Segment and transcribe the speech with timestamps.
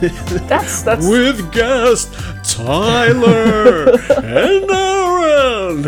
[0.00, 5.82] That's that's with guest Tyler and Aaron.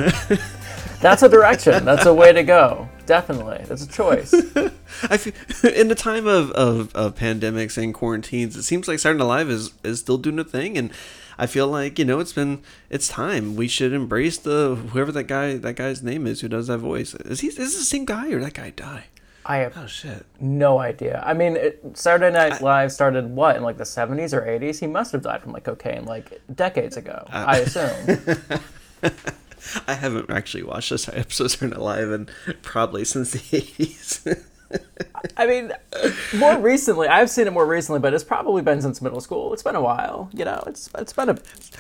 [1.01, 1.84] that's a direction.
[1.84, 2.89] That's a way to go.
[3.06, 4.33] Definitely, that's a choice.
[5.05, 5.33] I feel
[5.73, 9.51] in the time of, of, of pandemics and quarantines, it seems like Saturday Night Live
[9.51, 10.92] is, is still doing a thing, and
[11.39, 15.25] I feel like you know it's been it's time we should embrace the whoever that
[15.25, 17.15] guy that guy's name is who does that voice.
[17.15, 19.06] Is he is this the same guy or that guy die?
[19.45, 20.25] I have Oh shit!
[20.41, 21.23] no idea.
[21.27, 24.79] I mean, it, Saturday Night Live started what in like the '70s or '80s?
[24.79, 27.25] He must have died from like cocaine like decades ago.
[27.33, 28.19] Uh, I assume.
[29.89, 32.31] I haven't actually watched this episode of Saturday Night Live and
[32.62, 34.27] probably since the eighties.
[35.37, 35.73] I mean,
[36.34, 39.53] more recently, I've seen it more recently, but it's probably been since middle school.
[39.53, 40.31] It's been a while.
[40.33, 41.33] You know, it's it's been a.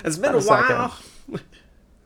[0.04, 0.90] It's been Been a a second.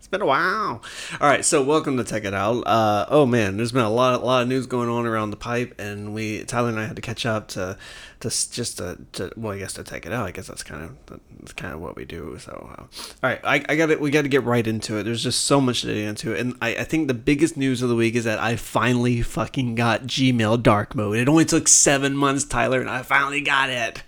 [0.07, 0.85] It's been a while.
[1.21, 2.65] All right, so welcome to Tech It Out.
[2.65, 5.37] Uh, oh man, there's been a lot, a lot of news going on around the
[5.37, 7.77] pipe, and we Tyler and I had to catch up to,
[8.21, 10.25] to just to, to well, I guess to take it out.
[10.25, 12.39] I guess that's kind of that's kind of what we do.
[12.39, 12.89] So, uh, all
[13.21, 14.01] right, I, I got it.
[14.01, 15.03] We got to get right into it.
[15.03, 17.83] There's just so much to get into it, and I, I think the biggest news
[17.83, 21.17] of the week is that I finally fucking got Gmail dark mode.
[21.17, 24.05] It only took seven months, Tyler, and I finally got it.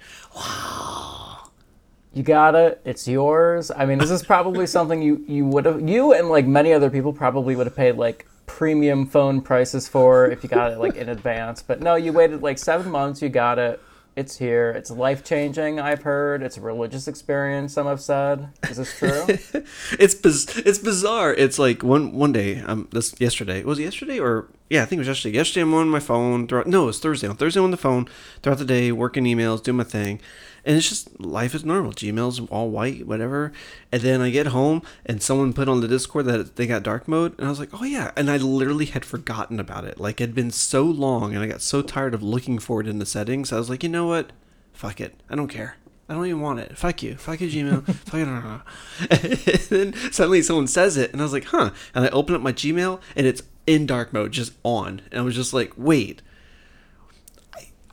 [2.14, 2.80] You got it.
[2.84, 3.70] It's yours.
[3.70, 6.90] I mean, this is probably something you you would have you and like many other
[6.90, 10.96] people probably would have paid like premium phone prices for if you got it like
[10.96, 11.62] in advance.
[11.62, 13.22] But no, you waited like seven months.
[13.22, 13.80] You got it.
[14.16, 14.70] It's here.
[14.72, 15.78] It's life changing.
[15.78, 16.42] I've heard.
[16.42, 17.74] It's a religious experience.
[17.74, 18.48] Some have said.
[18.68, 19.24] Is this true?
[19.92, 21.32] it's biz- it's bizarre.
[21.34, 24.98] It's like one one day, um, this yesterday was it yesterday or yeah, I think
[24.98, 25.36] it was yesterday.
[25.36, 26.46] Yesterday, I'm on my phone.
[26.46, 27.28] Throughout, no, it was Thursday.
[27.28, 28.08] On Thursday, I'm on the phone
[28.42, 30.20] throughout the day, working emails, doing my thing,
[30.68, 31.92] and it's just life is normal.
[31.92, 33.52] Gmail's all white, whatever.
[33.90, 37.08] And then I get home, and someone put on the Discord that they got dark
[37.08, 39.98] mode, and I was like, oh yeah, and I literally had forgotten about it.
[39.98, 42.86] Like it had been so long, and I got so tired of looking for it
[42.86, 43.50] in the settings.
[43.50, 44.30] I was like, you know what,
[44.74, 45.76] fuck it, I don't care.
[46.06, 46.76] I don't even want it.
[46.76, 47.16] Fuck you.
[47.16, 47.84] Fuck you, Gmail.
[48.06, 49.70] Fuck it.
[49.70, 51.70] and then suddenly someone says it, and I was like, huh.
[51.94, 55.02] And I open up my Gmail, and it's in dark mode, just on.
[55.10, 56.22] And I was just like, wait.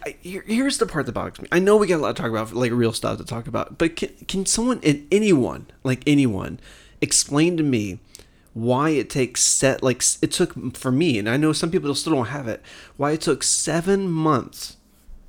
[0.06, 1.48] I, here, here's the part that bothers me.
[1.52, 3.78] I know we got a lot to talk about, like real stuff to talk about,
[3.78, 4.80] but can, can someone,
[5.12, 6.60] anyone, like anyone,
[7.02, 8.00] explain to me
[8.54, 12.14] why it takes set, like it took for me, and I know some people still
[12.14, 12.62] don't have it,
[12.98, 14.78] why it took seven months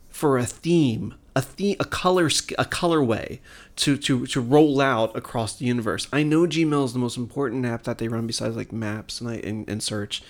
[0.09, 3.41] for a theme, a theme, a color, a colorway
[3.77, 6.07] to to to roll out across the universe.
[6.13, 9.31] I know Gmail is the most important app that they run besides like Maps and
[9.45, 10.23] and, and search,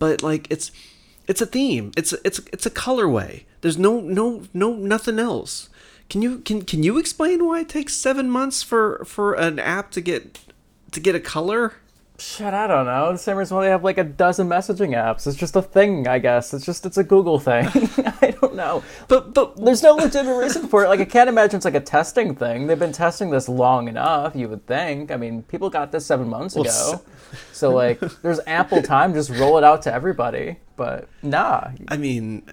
[0.00, 0.72] but like it's
[1.26, 1.92] it's a theme.
[1.96, 3.44] It's a, it's a- it's a colorway.
[3.60, 5.68] There's no no no nothing else.
[6.10, 9.90] Can you can can you explain why it takes seven months for for an app
[9.92, 10.38] to get
[10.92, 11.74] to get a color?
[12.16, 13.10] Shit, I don't know.
[13.10, 15.26] The same reason why they have like a dozen messaging apps.
[15.26, 16.54] It's just a thing, I guess.
[16.54, 17.66] It's just it's a Google thing.
[18.22, 18.84] I don't know.
[19.08, 20.88] But but There's no legitimate reason for it.
[20.88, 22.68] Like I can't imagine it's like a testing thing.
[22.68, 25.10] They've been testing this long enough, you would think.
[25.10, 27.02] I mean, people got this seven months ago.
[27.52, 30.56] So like there's ample time, just roll it out to everybody.
[30.76, 31.70] But nah.
[31.88, 32.44] I mean,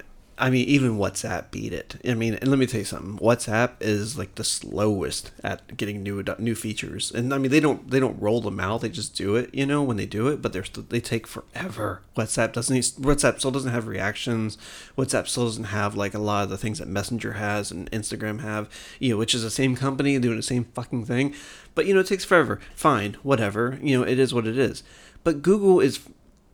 [0.42, 2.00] I mean, even WhatsApp beat it.
[2.04, 3.16] I mean, and let me tell you something.
[3.24, 7.88] WhatsApp is like the slowest at getting new new features, and I mean, they don't
[7.88, 8.80] they don't roll them out.
[8.80, 10.42] They just do it, you know, when they do it.
[10.42, 12.02] But they're they take forever.
[12.16, 12.76] WhatsApp doesn't.
[12.76, 14.58] WhatsApp still doesn't have reactions.
[14.98, 18.40] WhatsApp still doesn't have like a lot of the things that Messenger has and Instagram
[18.40, 18.68] have.
[18.98, 21.36] You know, which is the same company doing the same fucking thing.
[21.76, 22.58] But you know, it takes forever.
[22.74, 23.78] Fine, whatever.
[23.80, 24.82] You know, it is what it is.
[25.22, 26.00] But Google is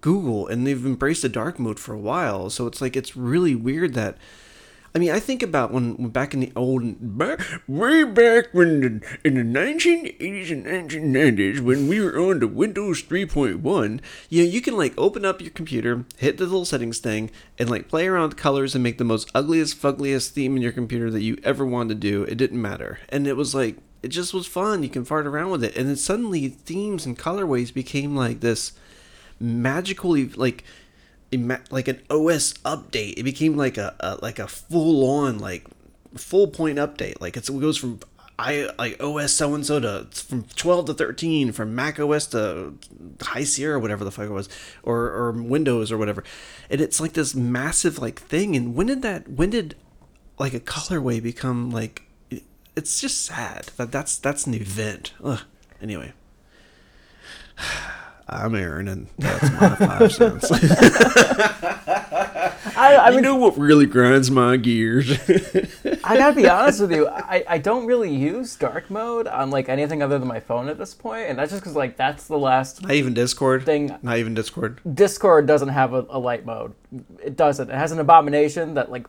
[0.01, 2.51] Google and they've embraced the dark mode for a while.
[2.51, 4.17] So it's like it's really weird that
[4.95, 6.83] I mean, I think about when, when back in the old,
[7.19, 12.49] back, way back when the, in the 1980s and 1990s when we were on the
[12.49, 16.99] Windows 3.1, you know, you can like open up your computer, hit the little settings
[16.99, 20.63] thing, and like play around with colors and make the most ugliest, fuggliest theme in
[20.63, 22.23] your computer that you ever wanted to do.
[22.25, 24.83] It didn't matter, and it was like it just was fun.
[24.83, 28.73] You can fart around with it, and then suddenly themes and colorways became like this
[29.41, 30.65] magical like
[31.71, 33.15] like an OS update.
[33.19, 35.67] It became like a, a like a full on like
[36.17, 37.21] full point update.
[37.21, 38.01] Like it goes from
[38.39, 42.75] I like OS so and so to from twelve to thirteen, from Mac OS to
[43.21, 44.49] High Sierra, whatever the fuck it was,
[44.83, 46.25] or or Windows or whatever.
[46.71, 48.57] And it's like this massive like thing.
[48.57, 49.29] And when did that?
[49.29, 49.75] When did
[50.39, 52.03] like a colorway become like?
[52.77, 55.13] It's just sad that that's that's an event.
[55.23, 55.41] Ugh.
[55.83, 56.13] Anyway.
[58.31, 60.51] I'm Aaron, and that's my five cents.
[62.77, 65.11] I, I you mean, know what really grinds my gears?
[66.05, 67.09] I gotta be honest with you.
[67.09, 70.79] I, I don't really use dark mode on like anything other than my phone at
[70.79, 73.65] this point, and that's just because like that's the last Not even Discord.
[73.65, 73.97] thing.
[74.03, 74.81] Not even Discord.
[74.95, 76.75] Discord doesn't have a, a light mode.
[77.25, 77.71] It doesn't.
[77.71, 79.07] It has an abomination that like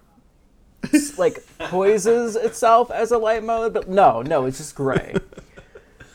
[1.17, 5.13] like poises itself as a light mode, but no, no, it's just gray.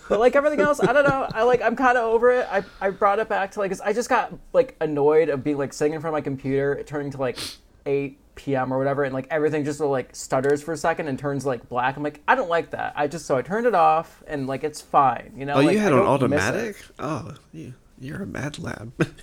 [0.08, 1.26] But like everything else, I don't know.
[1.32, 2.46] I like I'm kind of over it.
[2.50, 5.56] I, I brought it back to like 'cause I just got like annoyed of being
[5.58, 7.38] like sitting in front of my computer, turning to like
[7.86, 8.72] 8 p.m.
[8.72, 11.96] or whatever, and like everything just like stutters for a second and turns like black.
[11.96, 12.92] I'm like I don't like that.
[12.96, 15.32] I just so I turned it off and like it's fine.
[15.36, 15.54] You know.
[15.54, 16.44] Oh, like, you had I on don't miss it.
[16.44, 16.76] automatic?
[16.98, 18.92] Oh, you, you're a Mad Lab.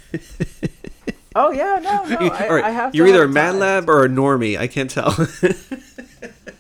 [1.34, 2.28] Oh yeah, no, no.
[2.28, 2.92] I, right, I have.
[2.92, 3.56] To you're either a Mad.
[3.56, 4.58] Lab or a normie.
[4.58, 5.16] I can't tell.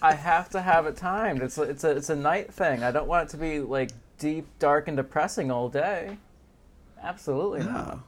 [0.01, 1.41] I have to have it timed.
[1.41, 2.81] It's it's a it's a night thing.
[2.81, 3.89] I don't want it to be like
[4.21, 6.17] deep, dark, and depressing all day.
[7.01, 7.99] Absolutely not.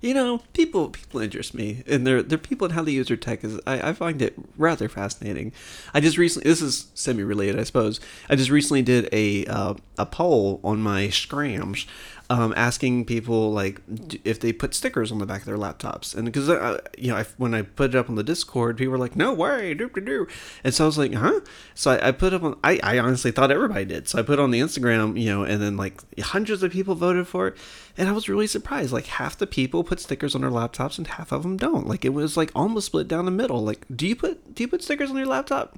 [0.00, 3.16] you know, people people interest me, and they're they're people and how they use their
[3.16, 5.52] tech is I, I find it rather fascinating.
[5.92, 7.98] I just recently this is semi related, I suppose.
[8.30, 11.86] I just recently did a uh, a poll on my scrams.
[12.30, 13.82] Um, asking people like
[14.22, 17.16] if they put stickers on the back of their laptops, and because uh, you know
[17.16, 19.90] I, when I put it up on the Discord, people were like, "No way, doop
[19.90, 20.28] doop do,"
[20.62, 21.40] and so I was like, "Huh?"
[21.74, 22.56] So I, I put up on.
[22.62, 25.42] I, I honestly thought everybody did, so I put it on the Instagram, you know,
[25.42, 27.56] and then like hundreds of people voted for it,
[27.98, 28.92] and I was really surprised.
[28.92, 31.88] Like half the people put stickers on their laptops, and half of them don't.
[31.88, 33.64] Like it was like almost split down the middle.
[33.64, 35.76] Like, do you put do you put stickers on your laptop?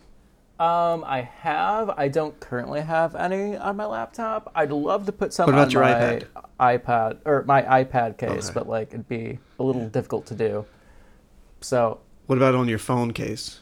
[0.62, 1.90] Um, I have.
[1.90, 4.52] I don't currently have any on my laptop.
[4.54, 6.26] I'd love to put some on my iPad?
[6.60, 8.54] iPad or my iPad case, Okay.
[8.54, 10.64] but like it'd be a little difficult to do.
[11.60, 13.58] So What about on your phone case?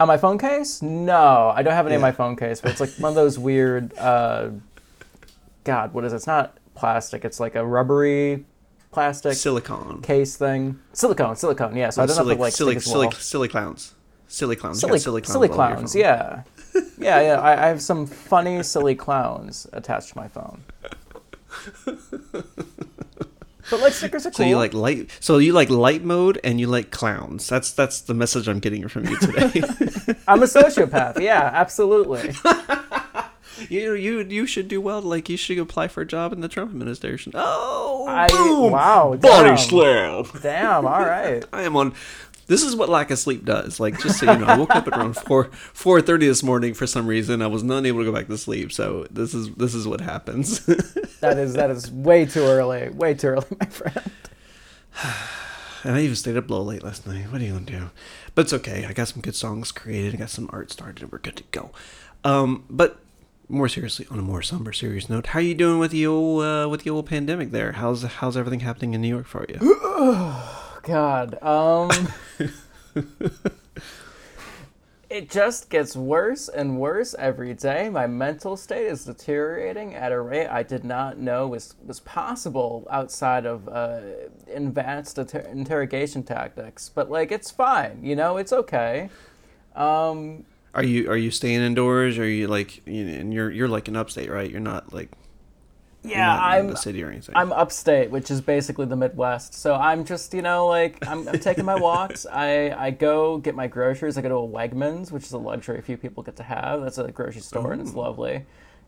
[0.00, 2.06] on my phone case, no, I don't have any on Yeah.
[2.06, 2.62] my phone case.
[2.62, 3.92] But it's like one of those weird.
[3.98, 4.50] Uh,
[5.64, 6.16] God, what is it?
[6.16, 7.26] It's not plastic.
[7.26, 8.46] It's like a rubbery
[8.90, 10.78] plastic silicone case thing.
[10.94, 11.76] Silicone, silicone.
[11.76, 11.90] Yeah.
[11.90, 13.94] So I don't silly, have to like stick as
[14.28, 14.80] silly, clowns.
[14.80, 15.02] Silly clowns.
[15.02, 15.32] Silly, silly clowns.
[15.32, 15.94] silly all over your clowns.
[15.94, 16.42] Yeah,
[16.98, 17.40] yeah, yeah.
[17.40, 20.62] I, I have some funny, silly clowns attached to my phone.
[23.70, 24.36] But like stickers are cool.
[24.36, 25.10] So you like light.
[25.20, 27.48] So you like light mode, and you like clowns.
[27.48, 29.44] That's that's the message I'm getting from you today.
[30.28, 31.20] I'm a sociopath.
[31.20, 32.32] Yeah, absolutely.
[33.68, 35.02] you you you should do well.
[35.02, 37.32] Like you should apply for a job in the Trump administration.
[37.34, 38.72] Oh, I boom!
[38.72, 39.14] wow.
[39.20, 39.58] body damn.
[39.58, 40.24] slam.
[40.42, 40.86] Damn.
[40.86, 41.44] All right.
[41.52, 41.94] I am on.
[42.48, 43.78] This is what lack of sleep does.
[43.78, 46.74] Like just so you know, I woke up at around four four thirty this morning
[46.74, 47.42] for some reason.
[47.42, 48.72] I was not able to go back to sleep.
[48.72, 50.66] So this is this is what happens.
[51.20, 52.88] That is that is way too early.
[52.90, 54.10] Way too early, my friend.
[55.84, 57.30] And I even stayed up a little late last night.
[57.30, 57.90] What are you gonna do?
[58.34, 58.86] But it's okay.
[58.86, 60.14] I got some good songs created.
[60.14, 61.12] I got some art started.
[61.12, 61.70] We're good to go.
[62.24, 62.98] Um, but
[63.48, 66.44] more seriously, on a more somber, serious note, how are you doing with the old
[66.44, 67.72] uh, with the old pandemic there?
[67.72, 70.54] How's how's everything happening in New York for you?
[70.82, 71.42] God.
[71.42, 71.90] Um.
[75.10, 77.88] it just gets worse and worse every day.
[77.88, 82.86] My mental state is deteriorating at a rate I did not know was was possible
[82.90, 84.00] outside of uh,
[84.52, 86.90] advanced inter- interrogation tactics.
[86.94, 88.00] But like, it's fine.
[88.02, 89.10] You know, it's okay.
[89.74, 90.44] Um.
[90.74, 92.18] Are you are you staying indoors?
[92.18, 94.50] Or are you like you know, and you're you're like in upstate, right?
[94.50, 95.10] You're not like
[96.02, 96.68] Yeah, I'm.
[96.68, 97.36] the city or anything.
[97.36, 99.54] I'm upstate, which is basically the Midwest.
[99.54, 102.26] So I'm just, you know, like I'm, I'm taking my walks.
[102.32, 104.16] I, I go get my groceries.
[104.16, 106.82] I go to a Wegmans, which is a luxury few people get to have.
[106.82, 108.46] That's a grocery store and it's lovely.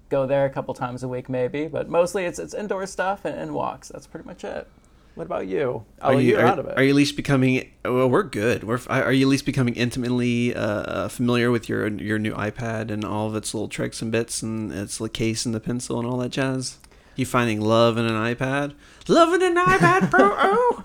[0.08, 3.38] Go there a couple times a week, maybe, but mostly it's it's indoor stuff and,
[3.38, 3.88] and walks.
[3.88, 4.68] That's pretty much it.
[5.14, 5.84] What about you?
[6.00, 6.76] Oh, are you you're are, out of it.
[6.76, 7.70] are you at least becoming?
[7.84, 8.64] Well, we're good.
[8.64, 13.04] We're are you at least becoming intimately uh, familiar with your your new iPad and
[13.04, 16.08] all of its little tricks and bits and its little case and the pencil and
[16.08, 16.78] all that jazz?
[17.16, 18.74] You finding love in an iPad?
[19.08, 20.30] Love in an iPad Pro?
[20.42, 20.84] Oh,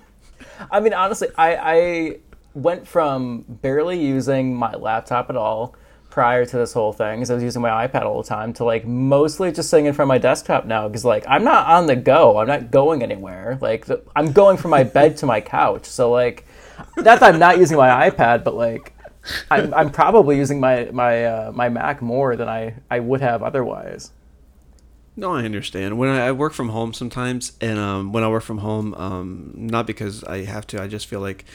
[0.71, 2.17] I mean, honestly, I, I
[2.53, 5.75] went from barely using my laptop at all
[6.09, 8.63] prior to this whole thing, because I was using my iPad all the time, to
[8.63, 11.87] like mostly just sitting in front of my desktop now, because like I'm not on
[11.87, 13.57] the go, I'm not going anywhere.
[13.61, 16.45] Like the, I'm going from my bed to my couch, so like
[16.97, 18.93] that's I'm not using my iPad, but like.
[19.49, 23.41] I'm, I'm probably using my my uh, my Mac more than I, I would have
[23.41, 24.11] otherwise.
[25.15, 25.97] No, I understand.
[25.97, 29.51] When I, I work from home sometimes, and um, when I work from home, um,
[29.55, 31.45] not because I have to, I just feel like,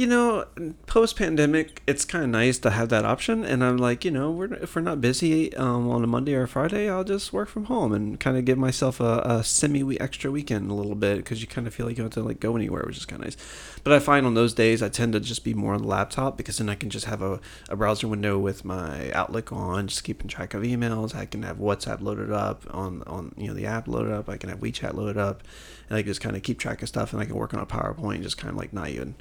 [0.00, 0.46] you know,
[0.86, 3.44] post pandemic, it's kind of nice to have that option.
[3.44, 6.44] And I'm like, you know, we're, if we're not busy um, on a Monday or
[6.44, 10.00] a Friday, I'll just work from home and kind of give myself a, a semi
[10.00, 12.26] extra weekend a little bit because you kind of feel like you don't have to
[12.26, 13.36] like go anywhere, which is kind of nice.
[13.84, 16.38] But I find on those days, I tend to just be more on the laptop
[16.38, 17.38] because then I can just have a,
[17.68, 21.14] a browser window with my Outlook on, just keeping track of emails.
[21.14, 24.30] I can have WhatsApp loaded up on, on you know the app loaded up.
[24.30, 25.42] I can have WeChat loaded up,
[25.90, 27.12] and I can just kind of keep track of stuff.
[27.12, 29.14] And I can work on a PowerPoint, just kind of like not even.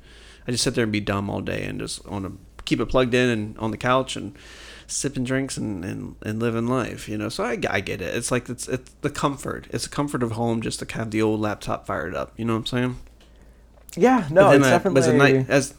[0.48, 2.32] I just sit there and be dumb all day and just on a
[2.66, 4.38] keep it plugged in and on the couch and
[4.86, 7.30] sipping drinks and, and, and living life, you know.
[7.30, 8.16] So I, I get it.
[8.16, 9.68] It's like it's it's the comfort.
[9.72, 12.34] It's the comfort of home just to have the old laptop fired up.
[12.38, 12.98] You know what I'm saying?
[13.96, 15.02] Yeah, no, it's I, definitely.
[15.02, 15.74] As, night, as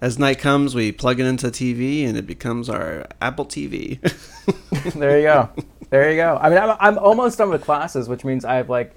[0.00, 4.00] as night comes, we plug it into TV and it becomes our Apple TV.
[4.94, 5.50] there you go.
[5.90, 6.38] There you go.
[6.40, 8.94] I mean, I'm, I'm almost done with classes, which means I have like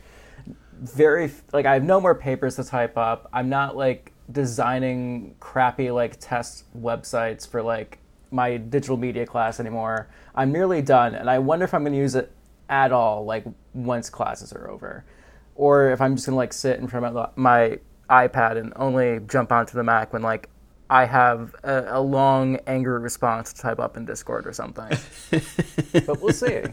[0.81, 3.29] very like I have no more papers to type up.
[3.33, 7.99] I'm not like designing crappy like test websites for like
[8.31, 10.09] my digital media class anymore.
[10.33, 12.31] I'm nearly done, and I wonder if I'm going to use it
[12.69, 15.05] at all, like once classes are over,
[15.55, 17.79] or if I'm just going to like sit in front of my
[18.09, 20.49] iPad and only jump onto the Mac when like
[20.89, 24.89] I have a, a long angry response to type up in Discord or something.
[26.05, 26.63] but we'll see.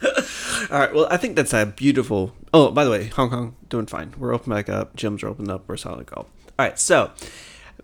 [0.70, 0.94] All right.
[0.94, 2.34] Well, I think that's a beautiful.
[2.52, 4.14] Oh, by the way, Hong Kong doing fine.
[4.18, 4.96] We're open back up.
[4.96, 5.64] Gyms are opened up.
[5.66, 6.26] We're solid gold.
[6.58, 6.78] All right.
[6.78, 7.10] So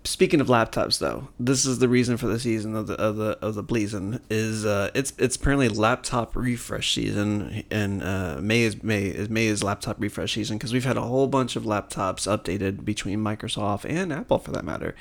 [0.05, 3.39] Speaking of laptops, though, this is the reason for the season of the of the
[3.43, 8.83] of the Bleason is uh, it's it's apparently laptop refresh season, and uh, May is
[8.83, 12.27] May is May is laptop refresh season because we've had a whole bunch of laptops
[12.27, 14.95] updated between Microsoft and Apple for that matter,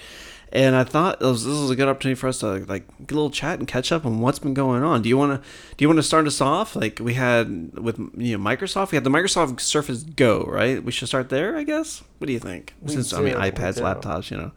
[0.51, 3.15] and I thought was, this was a good opportunity for us to like get a
[3.15, 5.01] little chat and catch up on what's been going on.
[5.01, 6.75] Do you want to do you want to start us off?
[6.75, 10.83] Like we had with you know Microsoft, we had the Microsoft Surface Go, right?
[10.83, 12.03] We should start there, I guess.
[12.17, 12.73] What do you think?
[12.81, 14.51] We Since do, I mean iPads, laptops, you know.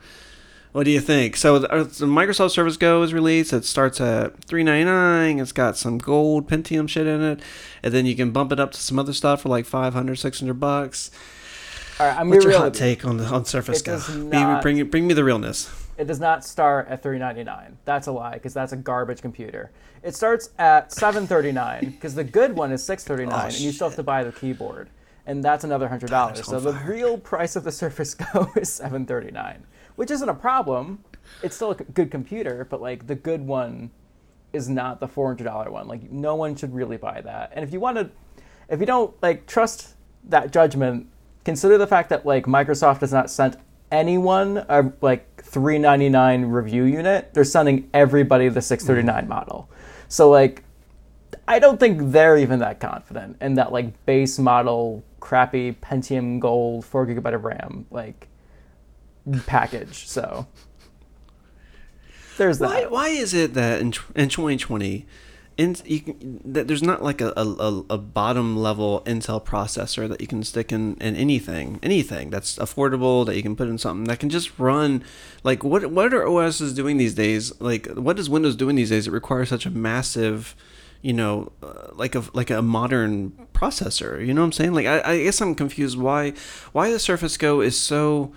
[0.72, 1.36] What do you think?
[1.36, 3.52] So the uh, Microsoft Surface Go is released.
[3.52, 5.38] It starts at three ninety nine.
[5.38, 7.40] It's got some gold Pentium shit in it,
[7.82, 10.54] and then you can bump it up to some other stuff for like 500, 600
[10.54, 11.10] bucks.
[12.00, 14.00] All right, I'm What's your real hot take on the on Surface It Go?
[14.16, 15.70] not- bring bring me the realness.
[15.98, 17.76] It does not start at 399.
[17.84, 19.70] That's a lie because that's a garbage computer.
[20.02, 23.96] It starts at 739 because the good one is 639 Oh, and you still have
[23.96, 24.88] to buy the keyboard.
[25.26, 26.40] And that's another hundred dollars.
[26.40, 26.90] Tyler's So the fire.
[26.90, 29.64] real price of the Surface Go is 739,
[29.96, 31.04] which isn't a problem.
[31.42, 33.90] It's still a good computer, but like the good one
[34.52, 35.86] is not the $400 one.
[35.88, 37.52] Like no one should really buy that.
[37.54, 38.10] And if you want to,
[38.68, 39.94] if you don't like trust
[40.24, 41.06] that judgment,
[41.44, 43.56] consider the fact that like Microsoft has not sent
[43.92, 47.32] anyone a like 399 review unit.
[47.34, 49.28] They're sending everybody the 639 mm-hmm.
[49.28, 49.70] model.
[50.08, 50.64] So like
[51.46, 56.84] I don't think they're even that confident in that like base model crappy Pentium Gold
[56.84, 58.28] 4 gigabyte of RAM like
[59.46, 60.08] package.
[60.08, 60.46] So
[62.36, 62.68] there's that.
[62.68, 65.06] Why, why is it that in, in 2020,
[65.56, 70.26] in, you can, there's not like a, a, a- bottom level Intel processor that you
[70.26, 74.18] can stick in, in anything, anything that's affordable that you can put in something that
[74.18, 75.04] can just run
[75.44, 77.52] like what what are OSs doing these days?
[77.60, 79.06] Like what is Windows doing these days?
[79.06, 80.54] It requires such a massive,
[81.02, 84.24] you know, uh, like a like a modern processor.
[84.24, 84.72] You know what I'm saying?
[84.72, 86.32] Like I, I guess I'm confused why
[86.72, 88.32] why the Surface Go is so.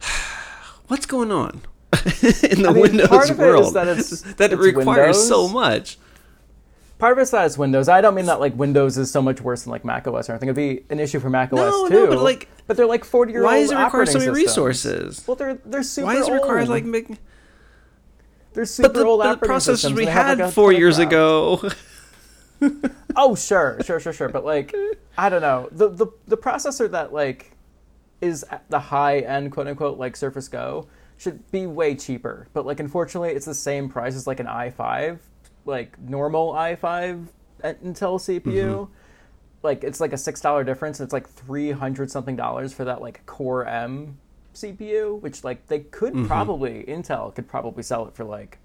[0.88, 1.62] What's going on?
[1.92, 5.48] in the I mean, Windows part of it is world that that it requires so
[5.48, 5.98] much.
[6.98, 7.88] Part of it's that it's Windows.
[7.88, 10.32] I don't mean that like Windows is so much worse than like Mac OS or
[10.32, 10.48] anything.
[10.48, 11.94] It'd be an issue for Mac OS No, too.
[11.94, 13.52] no, but, like, but they're like forty year old.
[13.52, 15.22] Why does it require so many resources?
[15.26, 16.68] Well, they're they're super Why does it require old.
[16.68, 17.18] like big?
[18.54, 20.72] they're super But the, old the processors systems, we and they have, had like, four
[20.72, 21.62] years ago.
[23.18, 24.28] Oh, sure, sure, sure, sure.
[24.28, 24.74] But like,
[25.16, 25.68] I don't know.
[25.72, 27.52] The the the processor that like
[28.20, 30.86] is at the high end, quote unquote, like Surface Go
[31.18, 32.48] should be way cheaper.
[32.52, 35.18] But like, unfortunately, it's the same price as like an i5,
[35.66, 37.26] like normal i5
[37.62, 38.44] Intel CPU.
[38.44, 38.92] Mm-hmm.
[39.62, 42.84] Like, it's like a six dollar difference, and it's like three hundred something dollars for
[42.84, 44.18] that like Core M
[44.54, 46.26] CPU, which like they could mm-hmm.
[46.26, 48.58] probably Intel could probably sell it for like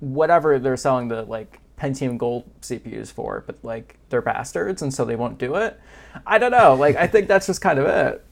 [0.00, 5.04] whatever they're selling the like Pentium Gold CPUs for, but like they're bastards and so
[5.04, 5.78] they won't do it.
[6.26, 6.74] I don't know.
[6.74, 8.24] Like I think that's just kind of it.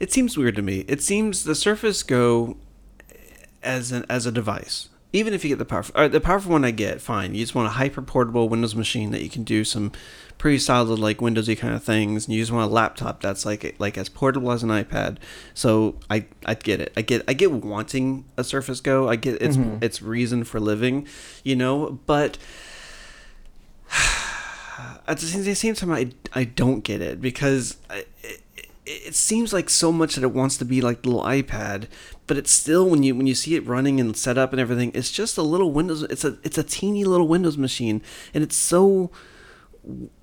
[0.00, 0.84] It seems weird to me.
[0.88, 2.56] It seems the Surface Go
[3.62, 4.88] as an as a device.
[5.14, 7.34] Even if you get the powerful, the powerful one, I get fine.
[7.34, 9.92] You just want a hyper portable Windows machine that you can do some
[10.38, 13.76] pretty solid like Windowsy kind of things, and you just want a laptop that's like
[13.78, 15.18] like as portable as an iPad.
[15.52, 16.92] So I I get it.
[16.96, 19.08] I get I get wanting a Surface Go.
[19.08, 19.84] I get its mm-hmm.
[19.84, 21.06] its reason for living,
[21.44, 22.00] you know.
[22.06, 22.38] But
[25.06, 28.06] at the same, the same time, I, I don't get it because I,
[28.86, 31.86] it, seems like so much that it wants to be like the little iPad,
[32.26, 34.90] but it's still when you when you see it running and set up and everything,
[34.94, 36.02] it's just a little Windows.
[36.04, 38.02] It's a it's a teeny little Windows machine,
[38.34, 39.10] and it's so.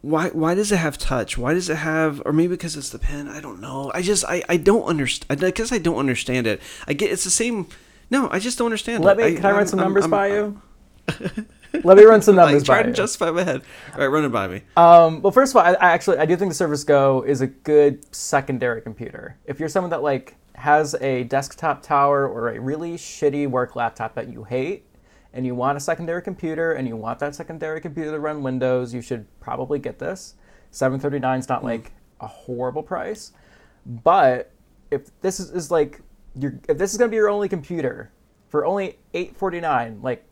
[0.02, 1.38] Why why does it have touch?
[1.38, 3.28] Why does it have or maybe because it's the pen?
[3.28, 3.92] I don't know.
[3.94, 5.44] I just I, I don't understand.
[5.44, 6.62] I guess I don't understand it.
[6.88, 7.68] I get it's the same.
[8.10, 9.04] No, I just don't understand.
[9.04, 9.22] Let it.
[9.26, 10.62] me I, can I run I'm- some I'm- numbers I'm- by you?
[11.84, 12.92] Let me run some numbers trying you.
[12.92, 13.62] to justify my head.
[13.94, 14.62] All right, run it by me.
[14.76, 17.42] Um, well, first of all, I, I actually I do think the Surface Go is
[17.42, 19.38] a good secondary computer.
[19.46, 24.16] If you're someone that like has a desktop tower or a really shitty work laptop
[24.16, 24.86] that you hate,
[25.34, 28.94] and you want a secondary computer and you want that secondary computer to run Windows,
[28.94, 30.36] you should probably get this.
[30.72, 33.32] 739 is not like a horrible price,
[33.86, 34.52] but
[34.92, 36.02] if this is, is like
[36.36, 38.12] your if this is going to be your only computer
[38.50, 40.26] for only 849, like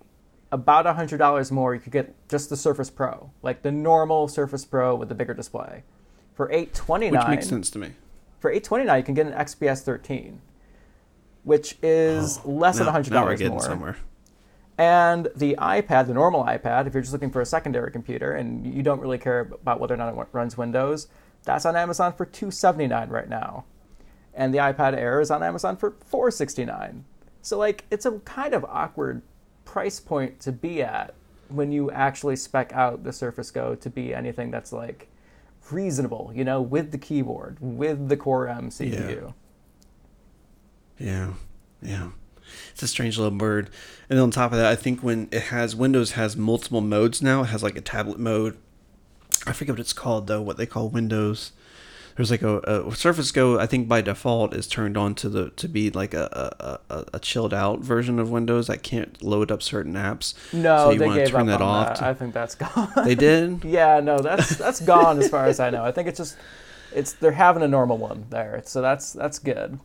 [0.51, 4.95] about $100 more, you could get just the Surface Pro, like the normal Surface Pro
[4.95, 5.83] with the bigger display.
[6.33, 7.91] For 829 Which makes sense to me.
[8.39, 10.41] for 829 you can get an XPS 13,
[11.43, 13.61] which is oh, less Now- than $100 now we're getting more.
[13.61, 13.97] somewhere.
[14.77, 18.71] And the iPad, the normal iPad, if you're just looking for a secondary computer and
[18.71, 21.07] you don't really care about whether or not it runs Windows,
[21.43, 23.65] that's on Amazon for 279 right now.
[24.35, 27.05] And the iPad Air is on Amazon for 469.
[27.41, 29.23] So like it's a kind of awkward
[29.67, 31.13] price point to be at
[31.49, 35.09] when you actually spec out the Surface Go to be anything that's like
[35.69, 39.33] reasonable, you know, with the keyboard, with the Core M CPU.
[40.97, 41.33] Yeah,
[41.81, 42.09] yeah.
[42.71, 43.69] It's a strange little bird.
[44.09, 47.43] And on top of that, I think when it has Windows has multiple modes now.
[47.43, 48.57] It has like a tablet mode.
[49.45, 50.41] I forget what it's called though.
[50.41, 51.51] What they call Windows.
[52.17, 53.59] There's like a, a Surface Go.
[53.59, 57.05] I think by default is turned on to the to be like a a, a,
[57.13, 60.33] a chilled out version of Windows that can't load up certain apps.
[60.51, 61.95] No, so you they gave turn up that on off that.
[61.97, 62.91] to- I think that's gone.
[63.05, 63.63] They did.
[63.63, 65.83] Yeah, no, that's that's gone as far as I know.
[65.85, 66.37] I think it's just
[66.91, 69.79] it's they're having a normal one there, so that's that's good.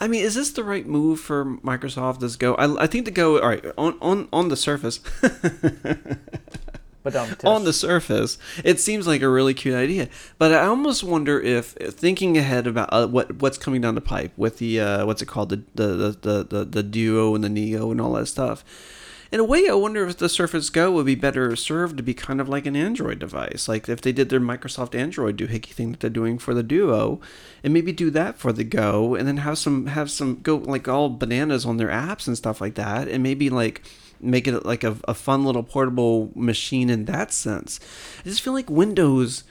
[0.00, 2.20] I mean, is this the right move for Microsoft?
[2.20, 2.54] This Go?
[2.54, 3.38] I, I think the Go.
[3.40, 5.00] All right, on on on the surface.
[7.44, 10.08] On the surface, it seems like a really cute idea.
[10.38, 14.32] But I almost wonder if thinking ahead about uh, what what's coming down the pipe
[14.36, 17.48] with the uh, what's it called the the, the the the the Duo and the
[17.48, 18.64] Neo and all that stuff.
[19.32, 22.14] In a way, I wonder if the Surface Go would be better served to be
[22.14, 23.66] kind of like an Android device.
[23.68, 27.20] Like if they did their Microsoft Android doohickey thing that they're doing for the Duo,
[27.64, 30.86] and maybe do that for the Go, and then have some have some go like
[30.86, 33.82] all bananas on their apps and stuff like that, and maybe like
[34.20, 37.80] make it like a, a fun little portable machine in that sense.
[38.20, 39.44] I just feel like Windows,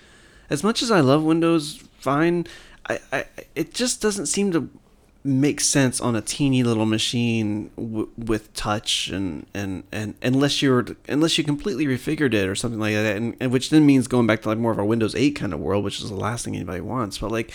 [0.49, 2.47] as much as I love Windows, fine,
[2.89, 3.25] I, I
[3.56, 4.69] it just doesn't seem to
[5.25, 10.86] make sense on a teeny little machine w- with touch and, and and unless you're
[11.10, 14.28] unless you completely refigured it or something like that and, and which then means going
[14.28, 16.45] back to like more of a windows 8 kind of world which is the last
[16.45, 17.51] thing anybody wants but like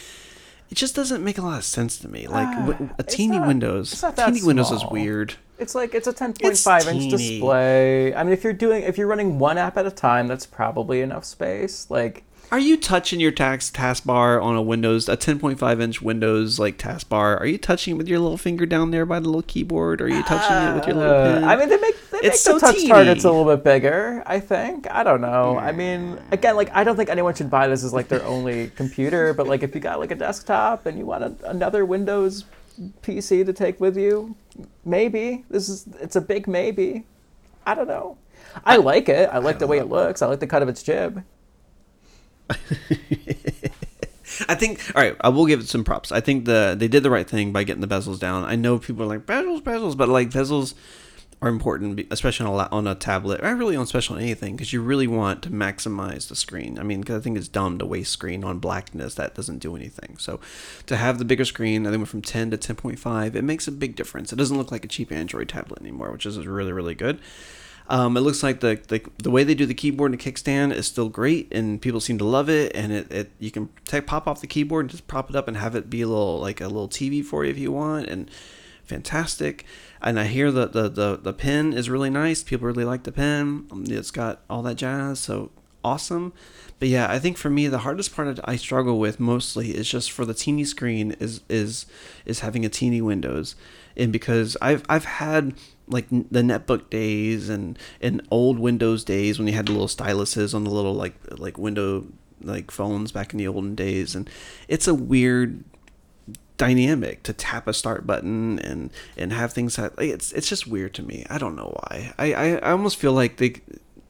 [0.70, 3.38] it just doesn't make a lot of sense to me like Ah, a it's teeny
[3.38, 6.66] not- windows it's not that teeny windows is weird It's like it's a 10.5 It's
[6.87, 8.14] inch display.
[8.14, 11.02] I mean, if you're doing if you're running one app at a time, that's probably
[11.02, 11.87] enough space.
[11.90, 16.78] Like Are you touching your tax taskbar on a Windows, a 10.5 inch Windows like
[16.78, 17.38] taskbar?
[17.38, 20.00] Are you touching it with your little finger down there by the little keyboard?
[20.00, 21.44] Are you touching it with your little Uh, pen?
[21.44, 22.88] I mean, they make they make It's the so touch teeny.
[22.88, 24.24] targets a little bit bigger.
[24.26, 24.90] I think.
[24.90, 25.58] I don't know.
[25.58, 28.70] I mean, again, like I don't think anyone should buy this as like their only
[28.76, 29.32] computer.
[29.32, 32.46] But like, if you got like a desktop and you want a, another Windows
[33.02, 34.34] PC to take with you,
[34.84, 37.04] maybe this is it's a big maybe.
[37.64, 38.16] I don't know.
[38.64, 39.28] I like it.
[39.32, 40.20] I like the way it looks.
[40.20, 41.22] I like the cut of its jib.
[44.48, 44.80] I think.
[44.94, 46.12] All right, I will give it some props.
[46.12, 48.44] I think the they did the right thing by getting the bezels down.
[48.44, 50.74] I know people are like bezels, bezels, but like bezels
[51.42, 53.42] are important, especially on a on a tablet.
[53.42, 56.78] Or really on special on anything because you really want to maximize the screen.
[56.78, 59.74] I mean, because I think it's dumb to waste screen on blackness that doesn't do
[59.74, 60.16] anything.
[60.18, 60.40] So
[60.86, 63.34] to have the bigger screen, I think went from 10 to 10.5.
[63.34, 64.32] It makes a big difference.
[64.32, 67.20] It doesn't look like a cheap Android tablet anymore, which is really really good.
[67.90, 70.72] Um, it looks like the, the the way they do the keyboard and the kickstand
[70.72, 72.70] is still great, and people seem to love it.
[72.74, 75.48] And it, it you can take pop off the keyboard and just prop it up
[75.48, 78.09] and have it be a little like a little TV for you if you want,
[78.09, 78.31] and
[78.85, 79.64] fantastic.
[80.00, 82.44] And I hear that the, the the pen is really nice.
[82.44, 83.66] People really like the pen.
[83.72, 85.50] Um, It's got all that jazz, so
[85.85, 86.33] awesome.
[86.79, 90.11] But yeah, I think for me the hardest part I struggle with mostly is just
[90.11, 91.87] for the teeny screen is is
[92.25, 93.55] is having a teeny Windows,
[93.97, 95.55] and because I've I've had
[95.87, 100.55] like the netbook days and and old Windows days when you had the little styluses
[100.55, 102.07] on the little like like window
[102.43, 104.31] like phones back in the olden days, and
[104.69, 105.62] it's a weird
[106.57, 110.66] dynamic to tap a start button and and have things that like, it's it's just
[110.66, 111.27] weird to me.
[111.29, 112.14] I don't know why.
[112.19, 113.57] I I, I almost feel like they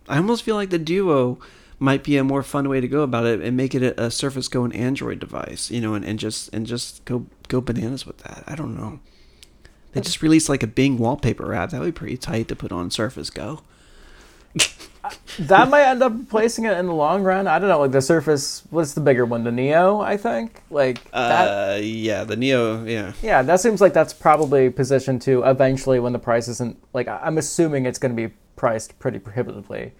[0.08, 1.38] I almost feel like the Duo
[1.80, 4.10] might be a more fun way to go about it and make it a, a
[4.10, 8.06] Surface Go and Android device, you know, and, and just and just go go bananas
[8.06, 8.44] with that.
[8.46, 9.00] I don't know.
[9.92, 11.70] They just released like a Bing wallpaper app.
[11.70, 13.62] That would be pretty tight to put on Surface Go.
[15.38, 17.48] that might end up replacing it in the long run.
[17.48, 17.80] I don't know.
[17.80, 19.42] Like the Surface, what's the bigger one?
[19.42, 20.62] The Neo, I think.
[20.70, 21.48] Like that.
[21.48, 23.14] Uh, yeah, the Neo, yeah.
[23.22, 27.38] Yeah, that seems like that's probably positioned to eventually when the price isn't like I'm
[27.38, 29.92] assuming it's going to be priced pretty prohibitively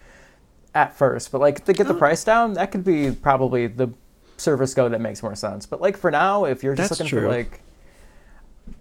[0.75, 1.99] at first, but like to get the oh.
[1.99, 3.91] price down, that could be probably the
[4.37, 5.67] Surface Go that makes more sense.
[5.67, 7.23] But like for now, if you're just That's looking true.
[7.23, 7.63] for like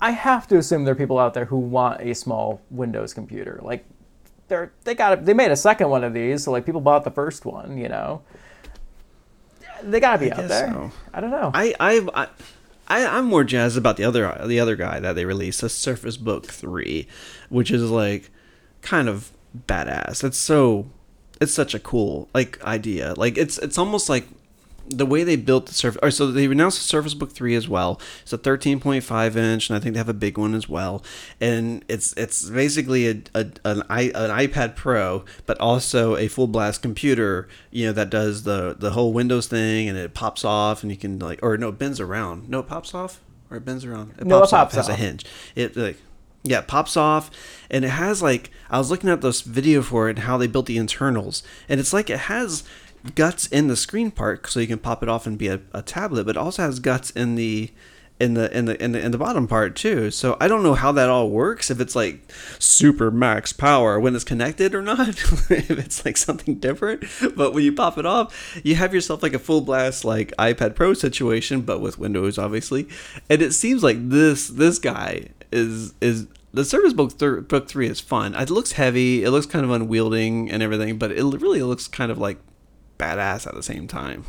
[0.01, 3.59] I have to assume there are people out there who want a small Windows computer.
[3.61, 3.85] Like
[4.47, 7.03] they're they got a, they made a second one of these, so like people bought
[7.03, 8.21] the first one, you know.
[9.83, 10.71] They gotta be I out guess there.
[10.71, 10.91] so.
[11.13, 11.51] I don't know.
[11.53, 12.27] I I I.
[12.91, 16.17] I, I'm more jazzed about the other the other guy that they released, the Surface
[16.17, 17.07] Book Three,
[17.49, 18.31] which is like
[18.81, 19.31] kind of
[19.67, 20.23] badass.
[20.23, 20.89] It's so
[21.41, 23.13] it's such a cool like idea.
[23.15, 24.27] Like it's it's almost like
[24.89, 25.99] the way they built the Surface.
[26.01, 27.99] Or so they announced the Surface Book Three as well.
[28.23, 31.03] It's a 13.5 inch, and I think they have a big one as well.
[31.39, 36.47] And it's it's basically a, a an, i an iPad Pro, but also a full
[36.47, 37.47] blast computer.
[37.71, 40.97] You know that does the the whole Windows thing, and it pops off, and you
[40.97, 42.49] can like or no, it bends around.
[42.49, 44.13] No, it pops off or it bends around.
[44.17, 44.73] It No, it pops off.
[44.73, 45.25] Has a hinge.
[45.55, 45.97] It like
[46.43, 47.29] yeah, it pops off,
[47.69, 50.47] and it has like I was looking at this video for it and how they
[50.47, 52.63] built the internals, and it's like it has
[53.15, 55.81] guts in the screen part, so you can pop it off and be a, a
[55.81, 57.71] tablet, but it also has guts in the
[58.19, 60.11] in the in the in the in the bottom part too.
[60.11, 61.71] So I don't know how that all works.
[61.71, 65.09] If it's like super max power when it's connected or not.
[65.09, 69.33] if it's like something different, but when you pop it off, you have yourself like
[69.33, 72.87] a full blast like iPad Pro situation, but with Windows obviously.
[73.29, 77.87] And it seems like this this guy is is the Surface Book thir- Book Three
[77.87, 78.35] is fun.
[78.35, 79.23] It looks heavy.
[79.23, 82.37] It looks kind of unwielding and everything, but it really looks kind of like
[82.97, 84.25] badass at the same time.